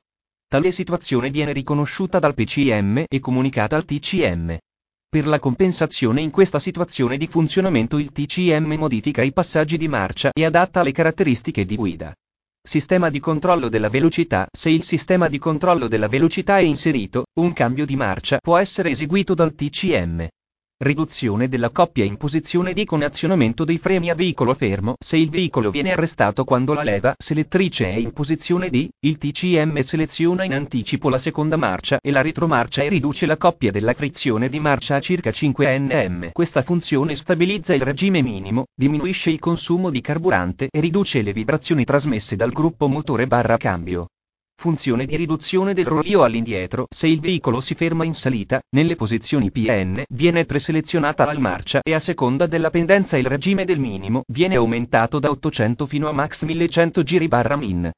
Tale 0.51 0.73
situazione 0.73 1.29
viene 1.29 1.53
riconosciuta 1.53 2.19
dal 2.19 2.33
PCM 2.33 3.05
e 3.07 3.19
comunicata 3.21 3.77
al 3.77 3.85
TCM. 3.85 4.57
Per 5.07 5.25
la 5.25 5.39
compensazione 5.39 6.19
in 6.19 6.29
questa 6.29 6.59
situazione 6.59 7.15
di 7.15 7.25
funzionamento 7.25 7.97
il 7.97 8.11
TCM 8.11 8.73
modifica 8.73 9.21
i 9.21 9.31
passaggi 9.31 9.77
di 9.77 9.87
marcia 9.87 10.29
e 10.33 10.43
adatta 10.43 10.83
le 10.83 10.91
caratteristiche 10.91 11.63
di 11.63 11.77
guida. 11.77 12.13
Sistema 12.61 13.09
di 13.09 13.21
controllo 13.21 13.69
della 13.69 13.87
velocità 13.87 14.45
Se 14.51 14.69
il 14.69 14.83
sistema 14.83 15.29
di 15.29 15.39
controllo 15.39 15.87
della 15.87 16.09
velocità 16.09 16.57
è 16.57 16.63
inserito, 16.63 17.27
un 17.39 17.53
cambio 17.53 17.85
di 17.85 17.95
marcia 17.95 18.39
può 18.39 18.57
essere 18.57 18.89
eseguito 18.89 19.33
dal 19.33 19.55
TCM. 19.55 20.27
Riduzione 20.83 21.47
della 21.47 21.69
coppia 21.69 22.03
in 22.03 22.17
posizione 22.17 22.73
di 22.73 22.85
con 22.85 23.03
azionamento 23.03 23.65
dei 23.65 23.77
freni 23.77 24.09
a 24.09 24.15
veicolo 24.15 24.55
fermo. 24.55 24.95
Se 24.97 25.15
il 25.15 25.29
veicolo 25.29 25.69
viene 25.69 25.91
arrestato 25.91 26.43
quando 26.43 26.73
la 26.73 26.81
leva 26.81 27.13
selettrice 27.15 27.87
è 27.87 27.97
in 27.97 28.11
posizione 28.13 28.71
D, 28.71 28.89
il 29.01 29.19
TCM 29.19 29.79
seleziona 29.81 30.43
in 30.43 30.55
anticipo 30.55 31.09
la 31.09 31.19
seconda 31.19 31.55
marcia 31.55 31.99
e 32.01 32.09
la 32.09 32.23
retromarcia 32.23 32.81
e 32.81 32.89
riduce 32.89 33.27
la 33.27 33.37
coppia 33.37 33.69
della 33.69 33.93
frizione 33.93 34.49
di 34.49 34.59
marcia 34.59 34.95
a 34.95 34.99
circa 34.99 35.29
5 35.29 35.77
nm. 35.77 36.29
Questa 36.31 36.63
funzione 36.63 37.15
stabilizza 37.15 37.75
il 37.75 37.83
regime 37.83 38.23
minimo, 38.23 38.65
diminuisce 38.73 39.29
il 39.29 39.37
consumo 39.37 39.91
di 39.91 40.01
carburante 40.01 40.67
e 40.71 40.79
riduce 40.79 41.21
le 41.21 41.31
vibrazioni 41.31 41.85
trasmesse 41.85 42.35
dal 42.35 42.51
gruppo 42.51 42.87
motore 42.87 43.27
barra 43.27 43.57
cambio. 43.57 44.07
Funzione 44.61 45.07
di 45.07 45.15
riduzione 45.15 45.73
del 45.73 45.87
rollio 45.87 46.21
all'indietro. 46.21 46.85
Se 46.87 47.07
il 47.07 47.19
veicolo 47.19 47.61
si 47.61 47.73
ferma 47.73 48.03
in 48.05 48.13
salita, 48.13 48.61
nelle 48.75 48.95
posizioni 48.95 49.49
PN 49.49 50.03
viene 50.09 50.45
preselezionata 50.45 51.25
la 51.25 51.35
marcia 51.39 51.79
e 51.81 51.95
a 51.95 51.99
seconda 51.99 52.45
della 52.45 52.69
pendenza 52.69 53.17
il 53.17 53.25
regime 53.25 53.65
del 53.65 53.79
minimo 53.79 54.21
viene 54.27 54.57
aumentato 54.57 55.17
da 55.17 55.31
800 55.31 55.87
fino 55.87 56.07
a 56.07 56.11
max 56.11 56.43
1100 56.43 57.01
giri 57.01 57.27
barra 57.27 57.55
min. 57.55 57.89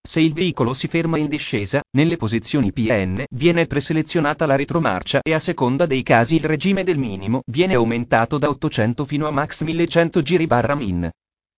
Se 0.00 0.20
il 0.20 0.32
veicolo 0.32 0.74
si 0.74 0.86
ferma 0.86 1.18
in 1.18 1.26
discesa, 1.26 1.82
nelle 1.96 2.16
posizioni 2.16 2.72
PN 2.72 3.24
viene 3.28 3.66
preselezionata 3.66 4.46
la 4.46 4.54
retromarcia 4.54 5.22
e 5.24 5.34
a 5.34 5.40
seconda 5.40 5.86
dei 5.86 6.04
casi 6.04 6.36
il 6.36 6.44
regime 6.44 6.84
del 6.84 6.98
minimo 6.98 7.40
viene 7.46 7.74
aumentato 7.74 8.38
da 8.38 8.48
800 8.48 9.04
fino 9.04 9.26
a 9.26 9.32
max 9.32 9.64
1100 9.64 10.22
giri 10.22 10.46
barra 10.46 10.76
min. 10.76 11.10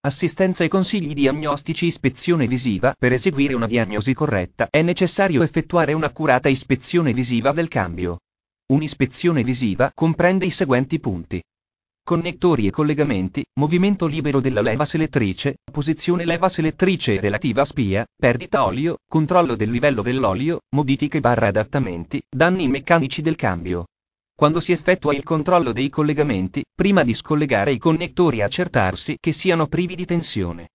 Assistenza 0.06 0.64
e 0.64 0.68
consigli 0.68 1.14
diagnostici 1.14 1.86
Ispezione 1.86 2.46
visiva 2.46 2.94
Per 2.94 3.14
eseguire 3.14 3.54
una 3.54 3.66
diagnosi 3.66 4.12
corretta 4.12 4.68
è 4.68 4.82
necessario 4.82 5.42
effettuare 5.42 5.94
un'accurata 5.94 6.50
ispezione 6.50 7.14
visiva 7.14 7.52
del 7.52 7.68
cambio. 7.68 8.18
Un'ispezione 8.66 9.42
visiva 9.42 9.90
comprende 9.94 10.44
i 10.44 10.50
seguenti 10.50 11.00
punti. 11.00 11.42
Connettori 12.04 12.66
e 12.66 12.70
collegamenti, 12.70 13.42
movimento 13.58 14.04
libero 14.04 14.40
della 14.40 14.60
leva 14.60 14.84
selettrice, 14.84 15.56
posizione 15.72 16.26
leva 16.26 16.50
selettrice 16.50 17.18
relativa 17.18 17.64
spia, 17.64 18.04
perdita 18.14 18.62
olio, 18.66 18.98
controllo 19.08 19.54
del 19.54 19.70
livello 19.70 20.02
dell'olio, 20.02 20.60
modifiche 20.76 21.20
barra 21.20 21.46
adattamenti, 21.46 22.22
danni 22.28 22.68
meccanici 22.68 23.22
del 23.22 23.36
cambio. 23.36 23.86
Quando 24.36 24.58
si 24.58 24.72
effettua 24.72 25.14
il 25.14 25.22
controllo 25.22 25.70
dei 25.70 25.88
collegamenti, 25.88 26.64
prima 26.74 27.04
di 27.04 27.14
scollegare 27.14 27.70
i 27.70 27.78
connettori 27.78 28.42
accertarsi 28.42 29.16
che 29.20 29.32
siano 29.32 29.68
privi 29.68 29.94
di 29.94 30.04
tensione. 30.04 30.70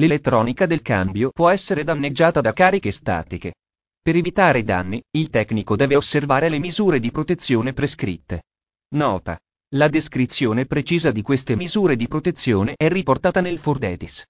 L'elettronica 0.00 0.66
del 0.66 0.82
cambio 0.82 1.30
può 1.30 1.48
essere 1.48 1.84
danneggiata 1.84 2.40
da 2.40 2.52
cariche 2.52 2.90
statiche. 2.90 3.54
Per 4.02 4.16
evitare 4.16 4.64
danni, 4.64 5.00
il 5.12 5.30
tecnico 5.30 5.76
deve 5.76 5.94
osservare 5.94 6.48
le 6.48 6.58
misure 6.58 6.98
di 6.98 7.12
protezione 7.12 7.72
prescritte. 7.72 8.42
Nota. 8.96 9.38
La 9.76 9.88
descrizione 9.88 10.66
precisa 10.66 11.12
di 11.12 11.22
queste 11.22 11.54
misure 11.54 11.94
di 11.94 12.08
protezione 12.08 12.74
è 12.76 12.88
riportata 12.88 13.40
nel 13.40 13.58
Fordetis. 13.58 14.24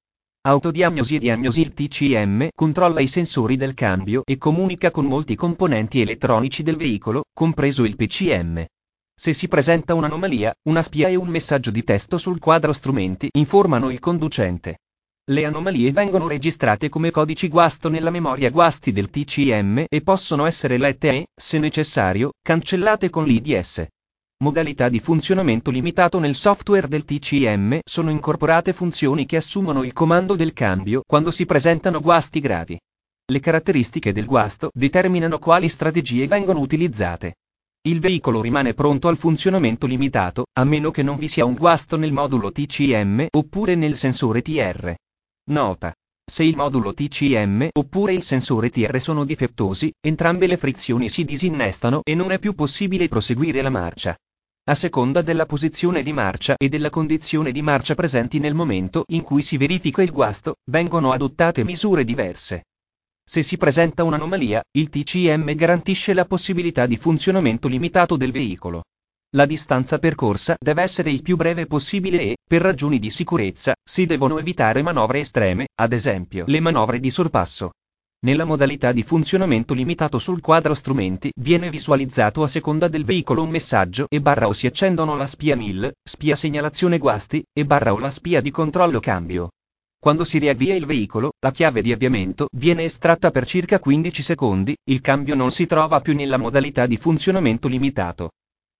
Autodiagnosi 0.46 1.16
e 1.16 1.18
diagnosi 1.18 1.62
Il 1.62 1.72
TCM 1.72 2.48
controlla 2.54 3.00
i 3.00 3.08
sensori 3.08 3.56
del 3.56 3.72
cambio 3.72 4.20
e 4.26 4.36
comunica 4.36 4.90
con 4.90 5.06
molti 5.06 5.36
componenti 5.36 6.02
elettronici 6.02 6.62
del 6.62 6.76
veicolo, 6.76 7.24
compreso 7.32 7.84
il 7.84 7.96
PCM. 7.96 8.66
Se 9.16 9.32
si 9.32 9.46
presenta 9.46 9.94
un'anomalia, 9.94 10.52
una 10.68 10.82
spia 10.82 11.06
e 11.08 11.14
un 11.14 11.28
messaggio 11.28 11.70
di 11.70 11.84
testo 11.84 12.18
sul 12.18 12.40
quadro 12.40 12.72
strumenti 12.72 13.28
informano 13.34 13.90
il 13.90 14.00
conducente. 14.00 14.80
Le 15.30 15.44
anomalie 15.44 15.92
vengono 15.92 16.26
registrate 16.26 16.88
come 16.88 17.12
codici 17.12 17.48
guasto 17.48 17.88
nella 17.88 18.10
memoria 18.10 18.50
guasti 18.50 18.90
del 18.92 19.10
TCM 19.10 19.84
e 19.88 20.02
possono 20.02 20.46
essere 20.46 20.78
lette 20.78 21.10
e, 21.10 21.26
se 21.34 21.58
necessario, 21.60 22.32
cancellate 22.42 23.08
con 23.08 23.24
l'IDS. 23.24 23.86
Modalità 24.42 24.88
di 24.88 24.98
funzionamento 24.98 25.70
limitato 25.70 26.18
nel 26.18 26.34
software 26.34 26.88
del 26.88 27.04
TCM 27.04 27.78
sono 27.84 28.10
incorporate 28.10 28.72
funzioni 28.72 29.26
che 29.26 29.36
assumono 29.36 29.84
il 29.84 29.92
comando 29.92 30.34
del 30.34 30.52
cambio 30.52 31.02
quando 31.06 31.30
si 31.30 31.46
presentano 31.46 32.00
guasti 32.00 32.40
gravi. 32.40 32.78
Le 33.26 33.40
caratteristiche 33.40 34.12
del 34.12 34.26
guasto 34.26 34.70
determinano 34.74 35.38
quali 35.38 35.68
strategie 35.68 36.26
vengono 36.26 36.58
utilizzate. 36.58 37.36
Il 37.86 38.00
veicolo 38.00 38.40
rimane 38.40 38.72
pronto 38.72 39.08
al 39.08 39.18
funzionamento 39.18 39.86
limitato, 39.86 40.46
a 40.58 40.64
meno 40.64 40.90
che 40.90 41.02
non 41.02 41.16
vi 41.16 41.28
sia 41.28 41.44
un 41.44 41.52
guasto 41.52 41.98
nel 41.98 42.12
modulo 42.12 42.50
TCM 42.50 43.26
oppure 43.30 43.74
nel 43.74 43.98
sensore 43.98 44.40
TR. 44.40 44.94
Nota. 45.50 45.92
Se 46.24 46.42
il 46.42 46.56
modulo 46.56 46.94
TCM 46.94 47.68
oppure 47.70 48.14
il 48.14 48.22
sensore 48.22 48.70
TR 48.70 48.98
sono 48.98 49.26
difettosi, 49.26 49.92
entrambe 50.00 50.46
le 50.46 50.56
frizioni 50.56 51.10
si 51.10 51.24
disinnestano 51.24 52.00
e 52.04 52.14
non 52.14 52.32
è 52.32 52.38
più 52.38 52.54
possibile 52.54 53.08
proseguire 53.08 53.60
la 53.60 53.68
marcia. 53.68 54.16
A 54.66 54.74
seconda 54.74 55.20
della 55.20 55.44
posizione 55.44 56.02
di 56.02 56.14
marcia 56.14 56.54
e 56.56 56.70
della 56.70 56.88
condizione 56.88 57.52
di 57.52 57.60
marcia 57.60 57.94
presenti 57.94 58.38
nel 58.38 58.54
momento 58.54 59.04
in 59.08 59.20
cui 59.20 59.42
si 59.42 59.58
verifica 59.58 60.00
il 60.00 60.10
guasto, 60.10 60.54
vengono 60.70 61.12
adottate 61.12 61.64
misure 61.64 62.02
diverse. 62.02 62.64
Se 63.26 63.42
si 63.42 63.56
presenta 63.56 64.04
un'anomalia, 64.04 64.62
il 64.76 64.90
TCM 64.90 65.54
garantisce 65.54 66.12
la 66.12 66.26
possibilità 66.26 66.84
di 66.84 66.98
funzionamento 66.98 67.68
limitato 67.68 68.16
del 68.16 68.30
veicolo. 68.30 68.82
La 69.34 69.46
distanza 69.46 69.98
percorsa 69.98 70.56
deve 70.62 70.82
essere 70.82 71.10
il 71.10 71.22
più 71.22 71.36
breve 71.36 71.66
possibile 71.66 72.20
e, 72.20 72.36
per 72.46 72.60
ragioni 72.60 72.98
di 72.98 73.10
sicurezza, 73.10 73.74
si 73.82 74.04
devono 74.04 74.38
evitare 74.38 74.82
manovre 74.82 75.20
estreme, 75.20 75.68
ad 75.74 75.94
esempio 75.94 76.44
le 76.46 76.60
manovre 76.60 77.00
di 77.00 77.10
sorpasso. 77.10 77.70
Nella 78.24 78.44
modalità 78.44 78.92
di 78.92 79.02
funzionamento 79.02 79.74
limitato 79.74 80.18
sul 80.18 80.40
quadro 80.40 80.74
strumenti 80.74 81.32
viene 81.34 81.70
visualizzato 81.70 82.42
a 82.42 82.46
seconda 82.46 82.88
del 82.88 83.04
veicolo 83.04 83.42
un 83.42 83.50
messaggio 83.50 84.06
e 84.08 84.20
barra 84.20 84.46
o 84.46 84.52
si 84.52 84.66
accendono 84.66 85.16
la 85.16 85.26
spia 85.26 85.56
1000, 85.56 85.94
spia 86.02 86.36
segnalazione 86.36 86.98
guasti, 86.98 87.42
e 87.52 87.66
barra 87.66 87.92
o 87.92 87.98
la 87.98 88.10
spia 88.10 88.40
di 88.40 88.50
controllo 88.50 89.00
cambio. 89.00 89.48
Quando 90.04 90.24
si 90.24 90.36
riavvia 90.36 90.74
il 90.74 90.84
veicolo, 90.84 91.32
la 91.40 91.50
chiave 91.50 91.80
di 91.80 91.90
avviamento 91.90 92.48
viene 92.52 92.84
estratta 92.84 93.30
per 93.30 93.46
circa 93.46 93.78
15 93.78 94.20
secondi, 94.20 94.76
il 94.90 95.00
cambio 95.00 95.34
non 95.34 95.50
si 95.50 95.64
trova 95.64 96.02
più 96.02 96.14
nella 96.14 96.36
modalità 96.36 96.84
di 96.84 96.98
funzionamento 96.98 97.68
limitato. 97.68 98.32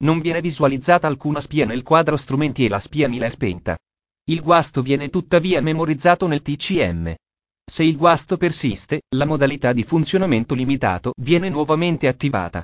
Non 0.05 0.19
viene 0.19 0.43
visualizzata 0.43 1.07
alcuna 1.07 1.41
spia 1.41 1.65
nel 1.65 1.83
quadro 1.83 2.19
strumenti 2.19 2.67
e 2.67 2.69
la 2.69 2.79
spia 2.79 3.09
1000 3.09 3.25
è 3.25 3.31
spenta. 3.31 3.79
Il 4.25 4.43
guasto 4.43 4.83
viene 4.83 5.09
tuttavia 5.09 5.63
memorizzato 5.63 6.27
nel 6.27 6.43
TCM. 6.43 7.15
Se 7.65 7.83
il 7.83 7.97
guasto 7.97 8.37
persiste, 8.37 9.01
la 9.17 9.25
modalità 9.25 9.73
di 9.73 9.83
funzionamento 9.83 10.55
limitato 10.55 11.13
viene 11.17 11.49
nuovamente 11.49 12.07
attivata. 12.07 12.63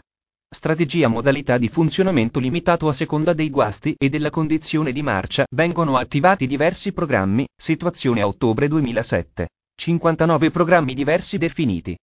Strategia 0.52 1.06
modalità 1.06 1.58
di 1.58 1.68
funzionamento 1.68 2.40
limitato 2.40 2.88
a 2.88 2.92
seconda 2.92 3.32
dei 3.34 3.50
guasti 3.50 3.94
e 3.96 4.08
della 4.08 4.30
condizione 4.30 4.90
di 4.90 5.00
marcia. 5.00 5.46
Vengono 5.48 5.96
attivati 5.96 6.48
diversi 6.48 6.92
programmi, 6.92 7.46
situazione 7.56 8.20
a 8.20 8.26
ottobre 8.26 8.66
2007. 8.66 9.46
59 9.76 10.50
programmi 10.50 10.92
diversi 10.92 11.38
definiti. 11.38 11.96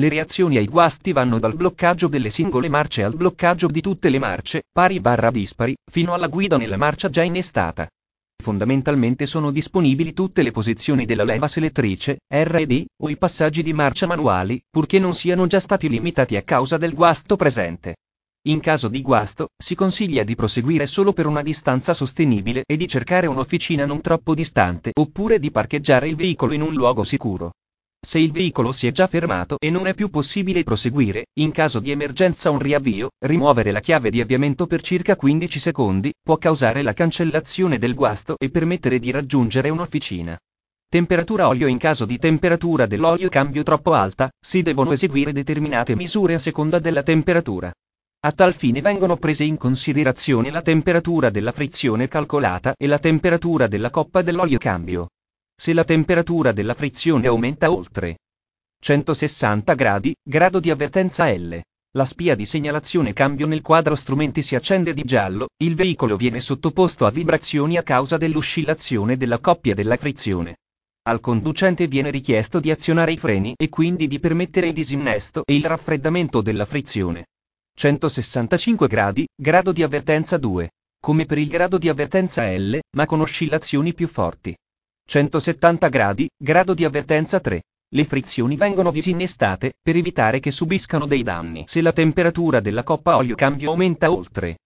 Le 0.00 0.08
reazioni 0.08 0.56
ai 0.56 0.64
guasti 0.64 1.12
vanno 1.12 1.38
dal 1.38 1.54
bloccaggio 1.54 2.08
delle 2.08 2.30
singole 2.30 2.70
marce 2.70 3.04
al 3.04 3.14
bloccaggio 3.14 3.66
di 3.66 3.82
tutte 3.82 4.08
le 4.08 4.18
marce, 4.18 4.62
pari 4.72 4.98
barra 4.98 5.30
dispari, 5.30 5.76
fino 5.84 6.14
alla 6.14 6.28
guida 6.28 6.56
nella 6.56 6.78
marcia 6.78 7.10
già 7.10 7.22
innestata. 7.22 7.86
Fondamentalmente 8.40 9.26
sono 9.26 9.50
disponibili 9.50 10.12
tutte 10.12 10.42
le 10.42 10.50
posizioni 10.50 11.04
della 11.04 11.24
leva 11.24 11.46
selettrice, 11.46 12.18
R 12.26 12.56
e 12.58 12.66
D, 12.66 12.84
o 13.02 13.08
i 13.08 13.16
passaggi 13.16 13.62
di 13.62 13.72
marcia 13.72 14.06
manuali, 14.06 14.60
purché 14.68 14.98
non 14.98 15.14
siano 15.14 15.46
già 15.46 15.60
stati 15.60 15.88
limitati 15.88 16.36
a 16.36 16.42
causa 16.42 16.76
del 16.76 16.94
guasto 16.94 17.36
presente. 17.36 17.96
In 18.48 18.60
caso 18.60 18.88
di 18.88 19.02
guasto, 19.02 19.48
si 19.56 19.74
consiglia 19.74 20.24
di 20.24 20.34
proseguire 20.34 20.86
solo 20.86 21.12
per 21.12 21.26
una 21.26 21.42
distanza 21.42 21.92
sostenibile 21.92 22.64
e 22.66 22.78
di 22.78 22.88
cercare 22.88 23.26
un'officina 23.26 23.84
non 23.84 24.00
troppo 24.00 24.34
distante, 24.34 24.92
oppure 24.98 25.38
di 25.38 25.50
parcheggiare 25.50 26.08
il 26.08 26.16
veicolo 26.16 26.54
in 26.54 26.62
un 26.62 26.72
luogo 26.72 27.04
sicuro. 27.04 27.52
Se 28.10 28.18
il 28.18 28.32
veicolo 28.32 28.72
si 28.72 28.88
è 28.88 28.92
già 28.92 29.06
fermato 29.06 29.56
e 29.60 29.70
non 29.70 29.86
è 29.86 29.94
più 29.94 30.08
possibile 30.08 30.64
proseguire, 30.64 31.26
in 31.34 31.52
caso 31.52 31.80
di 31.80 31.92
emergenza 31.92 32.50
un 32.50 32.58
riavvio, 32.58 33.10
rimuovere 33.24 33.70
la 33.70 33.78
chiave 33.78 34.10
di 34.10 34.20
avviamento 34.20 34.66
per 34.66 34.80
circa 34.80 35.14
15 35.14 35.58
secondi, 35.60 36.12
può 36.20 36.36
causare 36.36 36.82
la 36.82 36.92
cancellazione 36.92 37.78
del 37.78 37.94
guasto 37.94 38.36
e 38.36 38.50
permettere 38.50 38.98
di 38.98 39.12
raggiungere 39.12 39.68
un'officina. 39.68 40.36
Temperatura 40.88 41.46
olio 41.46 41.68
In 41.68 41.78
caso 41.78 42.04
di 42.04 42.18
temperatura 42.18 42.86
dell'olio 42.86 43.28
cambio 43.28 43.62
troppo 43.62 43.92
alta, 43.92 44.28
si 44.44 44.62
devono 44.62 44.90
eseguire 44.90 45.32
determinate 45.32 45.94
misure 45.94 46.34
a 46.34 46.38
seconda 46.38 46.80
della 46.80 47.04
temperatura. 47.04 47.70
A 48.22 48.32
tal 48.32 48.54
fine 48.54 48.80
vengono 48.80 49.18
prese 49.18 49.44
in 49.44 49.56
considerazione 49.56 50.50
la 50.50 50.62
temperatura 50.62 51.30
della 51.30 51.52
frizione 51.52 52.08
calcolata 52.08 52.74
e 52.76 52.88
la 52.88 52.98
temperatura 52.98 53.68
della 53.68 53.90
coppa 53.90 54.22
dell'olio 54.22 54.58
cambio. 54.58 55.10
Se 55.60 55.74
la 55.74 55.84
temperatura 55.84 56.52
della 56.52 56.72
frizione 56.72 57.26
aumenta 57.26 57.70
oltre 57.70 58.16
160 58.82 59.74
gradi, 59.74 60.16
grado 60.26 60.58
di 60.58 60.70
avvertenza 60.70 61.30
L. 61.30 61.60
La 61.98 62.06
spia 62.06 62.34
di 62.34 62.46
segnalazione 62.46 63.12
cambio 63.12 63.46
nel 63.46 63.60
quadro 63.60 63.94
strumenti 63.94 64.40
si 64.40 64.54
accende 64.54 64.94
di 64.94 65.02
giallo, 65.02 65.48
il 65.62 65.74
veicolo 65.74 66.16
viene 66.16 66.40
sottoposto 66.40 67.04
a 67.04 67.10
vibrazioni 67.10 67.76
a 67.76 67.82
causa 67.82 68.16
dell'oscillazione 68.16 69.18
della 69.18 69.38
coppia 69.38 69.74
della 69.74 69.98
frizione. 69.98 70.56
Al 71.02 71.20
conducente 71.20 71.88
viene 71.88 72.08
richiesto 72.08 72.58
di 72.58 72.70
azionare 72.70 73.12
i 73.12 73.18
freni 73.18 73.52
e 73.54 73.68
quindi 73.68 74.06
di 74.06 74.18
permettere 74.18 74.68
il 74.68 74.72
disinnesto 74.72 75.42
e 75.44 75.54
il 75.54 75.66
raffreddamento 75.66 76.40
della 76.40 76.64
frizione. 76.64 77.26
165 77.76 78.88
gradi, 78.88 79.28
grado 79.36 79.72
di 79.72 79.82
avvertenza 79.82 80.38
2. 80.38 80.70
Come 80.98 81.26
per 81.26 81.36
il 81.36 81.48
grado 81.48 81.76
di 81.76 81.90
avvertenza 81.90 82.50
L, 82.50 82.78
ma 82.96 83.04
con 83.04 83.20
oscillazioni 83.20 83.92
più 83.92 84.08
forti. 84.08 84.56
170 85.10 85.88
gradi, 85.88 86.30
grado 86.40 86.72
di 86.72 86.84
avvertenza 86.84 87.40
3. 87.40 87.62
Le 87.96 88.04
frizioni 88.04 88.54
vengono 88.54 88.92
disinnestate 88.92 89.72
per 89.82 89.96
evitare 89.96 90.38
che 90.38 90.52
subiscano 90.52 91.04
dei 91.04 91.24
danni 91.24 91.64
se 91.66 91.80
la 91.80 91.90
temperatura 91.90 92.60
della 92.60 92.84
coppa 92.84 93.16
olio 93.16 93.34
cambio 93.34 93.72
aumenta 93.72 94.12
oltre 94.12 94.58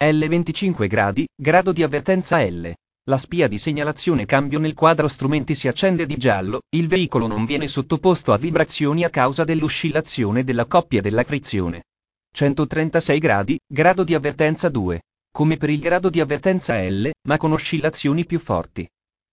L 0.00 0.24
25 0.28 0.86
gradi, 0.86 1.26
grado 1.34 1.72
di 1.72 1.82
avvertenza 1.82 2.40
L. 2.40 2.72
La 3.08 3.18
spia 3.18 3.48
di 3.48 3.58
segnalazione 3.58 4.26
cambio 4.26 4.60
nel 4.60 4.74
quadro 4.74 5.08
strumenti 5.08 5.56
si 5.56 5.66
accende 5.66 6.06
di 6.06 6.16
giallo, 6.16 6.60
il 6.76 6.86
veicolo 6.86 7.26
non 7.26 7.44
viene 7.44 7.66
sottoposto 7.66 8.32
a 8.32 8.38
vibrazioni 8.38 9.02
a 9.02 9.10
causa 9.10 9.42
dell'oscillazione 9.42 10.44
della 10.44 10.66
coppia 10.66 11.00
della 11.00 11.24
frizione. 11.24 11.82
136 12.32 13.18
gradi, 13.18 13.58
grado 13.66 14.04
di 14.04 14.14
avvertenza 14.14 14.68
2. 14.68 15.02
Come 15.32 15.56
per 15.56 15.68
il 15.68 15.80
grado 15.80 16.10
di 16.10 16.20
avvertenza 16.20 16.80
L, 16.80 17.10
ma 17.26 17.36
con 17.38 17.50
oscillazioni 17.50 18.24
più 18.24 18.38
forti. 18.38 18.88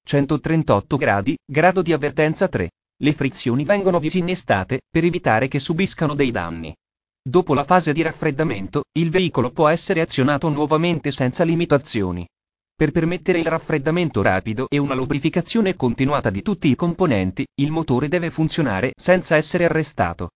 138 0.08 0.96
gradi, 0.96 1.38
grado 1.46 1.82
di 1.82 1.92
avvertenza 1.92 2.48
3. 2.48 2.70
Le 3.04 3.12
frizioni 3.12 3.66
vengono 3.66 4.00
disinnestate 4.00 4.80
per 4.90 5.04
evitare 5.04 5.50
che 5.50 5.60
subiscano 5.60 6.16
dei 6.16 6.32
danni. 6.32 6.74
Dopo 7.22 7.54
la 7.54 7.66
fase 7.66 7.92
di 7.92 8.02
raffreddamento, 8.02 8.86
il 8.98 9.10
veicolo 9.10 9.52
può 9.52 9.68
essere 9.68 10.00
azionato 10.00 10.48
nuovamente 10.48 11.12
senza 11.12 11.44
limitazioni. 11.44 12.26
Per 12.74 12.92
permettere 12.92 13.40
il 13.40 13.48
raffreddamento 13.48 14.22
rapido 14.22 14.68
e 14.70 14.78
una 14.78 14.96
lubrificazione 14.96 15.76
continuata 15.76 16.30
di 16.30 16.42
tutti 16.42 16.70
i 16.70 16.76
componenti, 16.76 17.46
il 17.56 17.72
motore 17.72 18.08
deve 18.08 18.30
funzionare 18.30 18.94
senza 18.96 19.36
essere 19.36 19.66
arrestato. 19.66 20.30